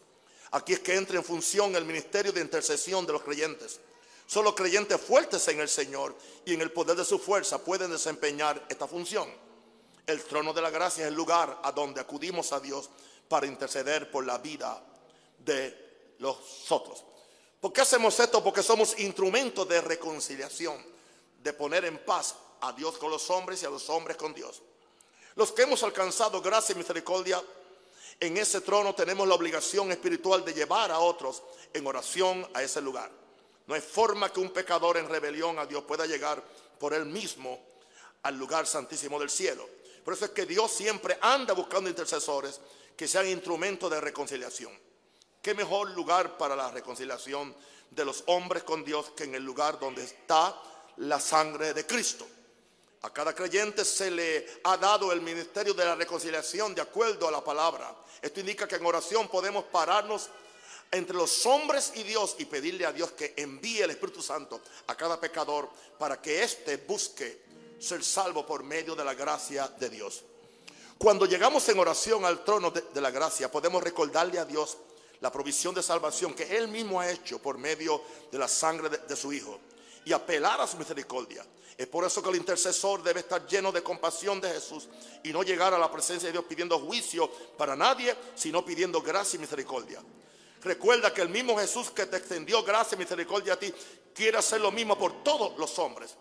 [0.51, 3.79] Aquí es que entra en función el ministerio de intercesión de los creyentes.
[4.25, 8.65] Solo creyentes fuertes en el Señor y en el poder de su fuerza pueden desempeñar
[8.69, 9.29] esta función.
[10.05, 12.89] El trono de la gracia es el lugar a donde acudimos a Dios
[13.27, 14.81] para interceder por la vida
[15.39, 17.03] de los otros.
[17.59, 18.43] ¿Por qué hacemos esto?
[18.43, 20.77] Porque somos instrumentos de reconciliación,
[21.41, 24.61] de poner en paz a Dios con los hombres y a los hombres con Dios.
[25.37, 27.39] Los que hemos alcanzado gracia y misericordia
[28.19, 32.81] en ese trono tenemos la obligación espiritual de llevar a otros en oración a ese
[32.81, 33.11] lugar.
[33.67, 36.43] No hay forma que un pecador en rebelión a Dios pueda llegar
[36.79, 37.59] por él mismo
[38.23, 39.69] al lugar santísimo del cielo.
[40.03, 42.59] Por eso es que Dios siempre anda buscando intercesores
[42.95, 44.71] que sean instrumentos de reconciliación.
[45.39, 47.55] ¿Qué mejor lugar para la reconciliación
[47.91, 50.59] de los hombres con Dios que en el lugar donde está
[50.95, 52.25] la sangre de Cristo?
[53.03, 57.31] A cada creyente se le ha dado el ministerio de la reconciliación de acuerdo a
[57.31, 57.95] la palabra.
[58.21, 60.29] Esto indica que en oración podemos pararnos
[60.89, 64.95] entre los hombres y Dios y pedirle a Dios que envíe el Espíritu Santo a
[64.95, 65.69] cada pecador
[65.99, 67.45] para que éste busque
[67.79, 70.23] ser salvo por medio de la gracia de Dios.
[70.97, 74.77] Cuando llegamos en oración al trono de, la gracia, podemos recordarle a Dios
[75.19, 79.15] la provisión de salvación que Él mismo ha hecho por medio de la sangre de
[79.15, 79.59] su Hijo
[80.07, 81.45] y apelar a su misericordia.
[81.77, 84.87] Es por eso que el intercesor debe estar lleno de compasión de Jesús
[85.21, 89.35] y no llegar a la presencia de Dios pidiendo juicio para nadie, sino pidiendo gracia
[89.35, 90.01] y misericordia.
[90.63, 93.71] Recuerda que el mismo Jesús que te extendió gracia y misericordia a ti
[94.15, 96.15] quiere hacer lo mismo por todos los hombres.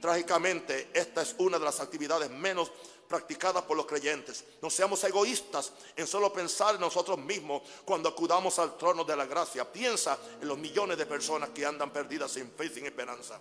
[0.00, 2.72] Trágicamente, esta es una de las actividades menos
[3.10, 4.44] practicadas por los creyentes.
[4.62, 9.26] No seamos egoístas en solo pensar en nosotros mismos cuando acudamos al trono de la
[9.26, 9.70] gracia.
[9.70, 13.40] Piensa en los millones de personas que andan perdidas sin fe sin esperanza.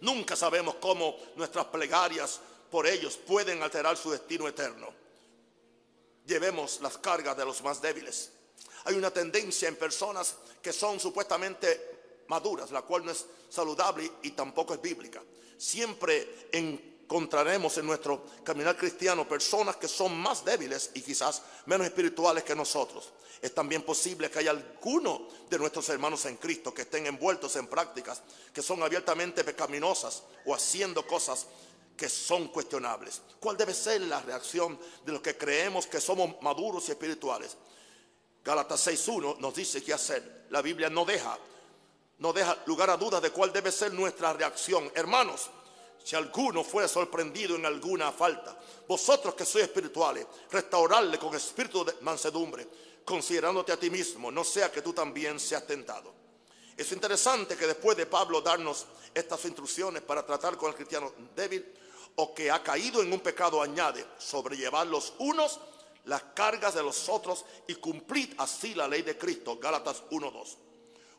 [0.00, 2.40] Nunca sabemos cómo nuestras plegarias
[2.70, 4.88] por ellos pueden alterar su destino eterno.
[6.26, 8.32] Llevemos las cargas de los más débiles.
[8.86, 14.30] Hay una tendencia en personas que son supuestamente maduras, la cual no es saludable y
[14.30, 15.22] tampoco es bíblica.
[15.58, 16.48] Siempre
[17.04, 22.56] encontraremos en nuestro caminar cristiano personas que son más débiles y quizás menos espirituales que
[22.56, 23.12] nosotros
[23.44, 27.66] es también posible que haya algunos de nuestros hermanos en Cristo que estén envueltos en
[27.66, 28.22] prácticas
[28.54, 31.46] que son abiertamente pecaminosas o haciendo cosas
[31.94, 33.20] que son cuestionables.
[33.38, 37.54] ¿Cuál debe ser la reacción de los que creemos que somos maduros y espirituales?
[38.42, 40.46] Gálatas 6.1 nos dice qué hacer.
[40.48, 41.38] La Biblia no deja,
[42.20, 44.90] no deja lugar a dudas de cuál debe ser nuestra reacción.
[44.94, 45.50] Hermanos,
[46.04, 51.94] si alguno fuera sorprendido en alguna falta, vosotros que sois espirituales, restaurarle con espíritu de
[52.02, 52.68] mansedumbre
[53.04, 56.12] considerándote a ti mismo, no sea que tú también seas tentado.
[56.76, 61.64] Es interesante que después de Pablo darnos estas instrucciones para tratar con el cristiano débil
[62.16, 65.58] o que ha caído en un pecado, añade, sobrellevar los unos
[66.04, 69.58] las cargas de los otros y cumplid así la ley de Cristo.
[69.58, 70.56] Gálatas 1.2.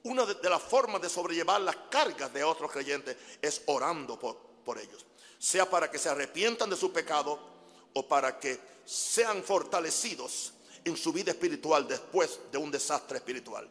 [0.03, 4.79] Una de, las formas de sobrellevar las cargas de otros creyentes es orando por, por
[4.79, 5.05] ellos.
[5.39, 7.39] Sea para que se arrepientan de su pecado
[7.93, 10.53] o para que sean fortalecidos
[10.83, 13.69] en su vida espiritual después de un desastre espiritual.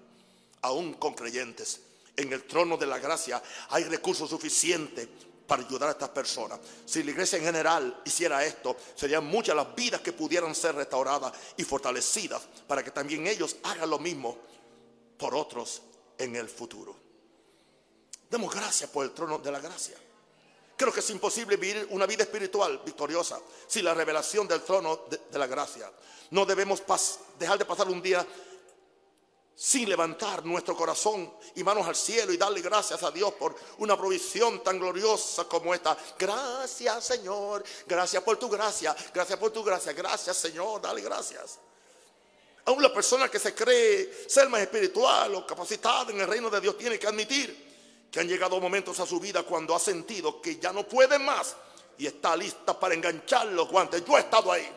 [0.63, 1.81] Aún con creyentes,
[2.17, 5.09] en el trono de la gracia hay recursos suficientes
[5.47, 6.59] para ayudar a estas personas.
[6.87, 11.33] Si la iglesia en general hiciera esto, serían muchas las vidas que pudieran ser restauradas
[11.57, 14.39] y fortalecidas para que también ellos hagan lo mismo
[15.19, 15.83] por otros
[16.19, 16.97] en el futuro.
[18.31, 19.97] Demos gracias por el trono de la gracia.
[20.77, 25.39] Creo que es imposible vivir una vida espiritual victoriosa sin la revelación del trono de,
[25.39, 25.91] la gracia.
[26.31, 26.83] No debemos
[27.39, 28.27] dejar de pasar un día
[29.55, 33.97] sin levantar nuestro corazón y manos al cielo y darle gracias a Dios por una
[33.97, 35.97] provisión tan gloriosa como esta.
[36.19, 41.61] Gracias Señor, gracias por tu gracia, gracias por tu gracia, gracias Señor, dale gracias.
[42.65, 46.61] Aún la persona que se cree ser más espiritual o capacitada en el reino de
[46.61, 47.74] Dios tiene que admitir
[48.15, 51.57] que han llegado momentos a su vida cuando ha sentido que ya no puede más
[51.99, 54.05] y está lista para enganchar los guantes.
[54.05, 54.71] Yo he estado ahí.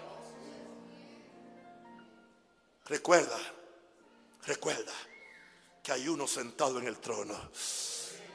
[2.88, 3.38] Recuerda
[4.48, 4.92] Recuerda
[5.84, 7.36] que hay uno sentado en el trono.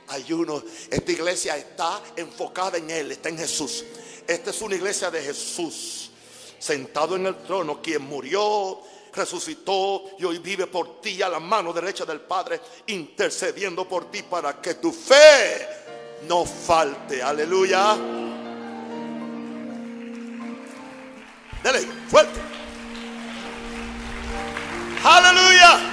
[0.06, 3.84] Hay uno, esta iglesia está enfocada en Él, está en Jesús.
[4.24, 6.12] Esta es una iglesia de Jesús,
[6.60, 8.80] sentado en el trono, quien murió,
[9.14, 14.22] resucitó y hoy vive por ti a la mano derecha del Padre, intercediendo por ti
[14.22, 15.68] para que tu fe
[16.28, 17.22] no falte.
[17.22, 17.96] Aleluya.
[21.62, 22.40] Dale, fuerte.
[25.04, 25.92] Aleluya.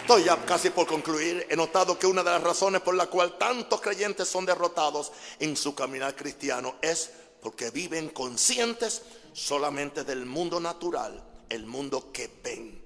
[0.00, 1.46] Estoy ya casi por concluir.
[1.48, 5.56] He notado que una de las razones por la cual tantos creyentes son derrotados en
[5.56, 7.10] su caminar cristiano es
[7.40, 12.80] porque viven conscientes solamente del mundo natural, el mundo que ven.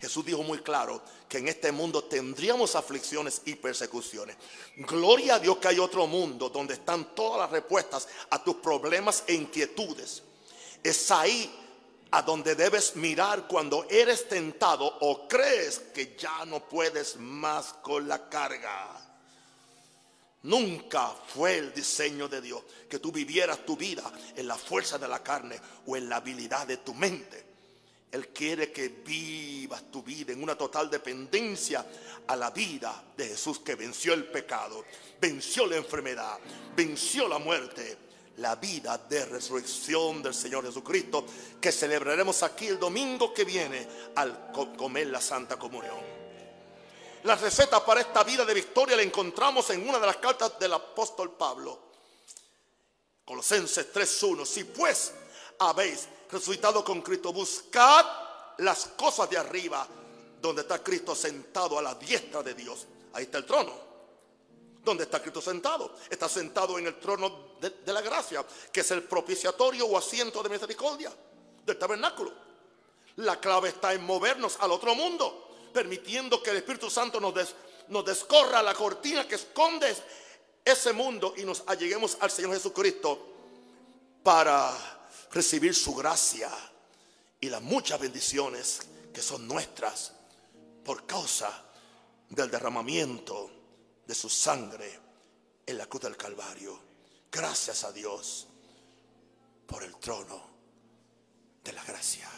[0.00, 4.36] Jesús dijo muy claro que en este mundo tendríamos aflicciones y persecuciones.
[4.76, 9.24] Gloria a Dios que hay otro mundo donde están todas las respuestas a tus problemas
[9.26, 10.22] e inquietudes.
[10.82, 11.50] Es ahí
[12.10, 18.06] a donde debes mirar cuando eres tentado o crees que ya no puedes más con
[18.06, 19.13] la carga.
[20.44, 25.08] Nunca fue el diseño de Dios que tú vivieras tu vida en la fuerza de
[25.08, 27.44] la carne o en la habilidad de tu mente.
[28.12, 31.84] Él quiere que vivas tu vida en una total dependencia
[32.26, 34.84] a la vida de Jesús que venció el pecado,
[35.20, 36.38] venció la enfermedad,
[36.76, 37.98] venció la muerte
[38.38, 41.24] la vida de resurrección del Señor Jesucristo
[41.60, 43.86] que celebraremos aquí el domingo que viene
[44.16, 46.23] al comer la Santa Comunión.
[47.24, 50.74] La receta para esta vida de victoria la encontramos en una de las cartas del
[50.74, 51.78] apóstol Pablo.
[53.24, 54.44] Colosenses 3.1.
[54.44, 55.12] Si pues
[55.58, 58.04] habéis resucitado con Cristo, buscad
[58.58, 59.88] las cosas de arriba,
[60.38, 62.86] donde está Cristo sentado a la diestra de Dios.
[63.14, 63.72] Ahí está el trono.
[64.82, 65.96] ¿Dónde está Cristo sentado?
[66.10, 70.50] Está sentado en el trono de, la gracia, que es el propiciatorio o asiento de
[70.50, 71.10] misericordia
[71.64, 72.32] del tabernáculo.
[73.16, 75.43] La clave está en movernos al otro mundo,
[75.74, 77.34] permitiendo que el Espíritu Santo nos,
[77.88, 79.94] nos descorra la cortina que esconde
[80.64, 83.34] ese mundo y nos alleguemos al Señor Jesucristo
[84.22, 84.72] para
[85.32, 86.48] recibir su gracia
[87.40, 90.12] y las muchas bendiciones que son nuestras
[90.84, 91.64] por causa
[92.30, 93.50] del derramamiento
[94.06, 95.00] de su sangre
[95.66, 96.78] en la cruz del Calvario.
[97.32, 98.46] Gracias a Dios
[99.66, 100.40] por el trono
[101.64, 102.30] de la gracia.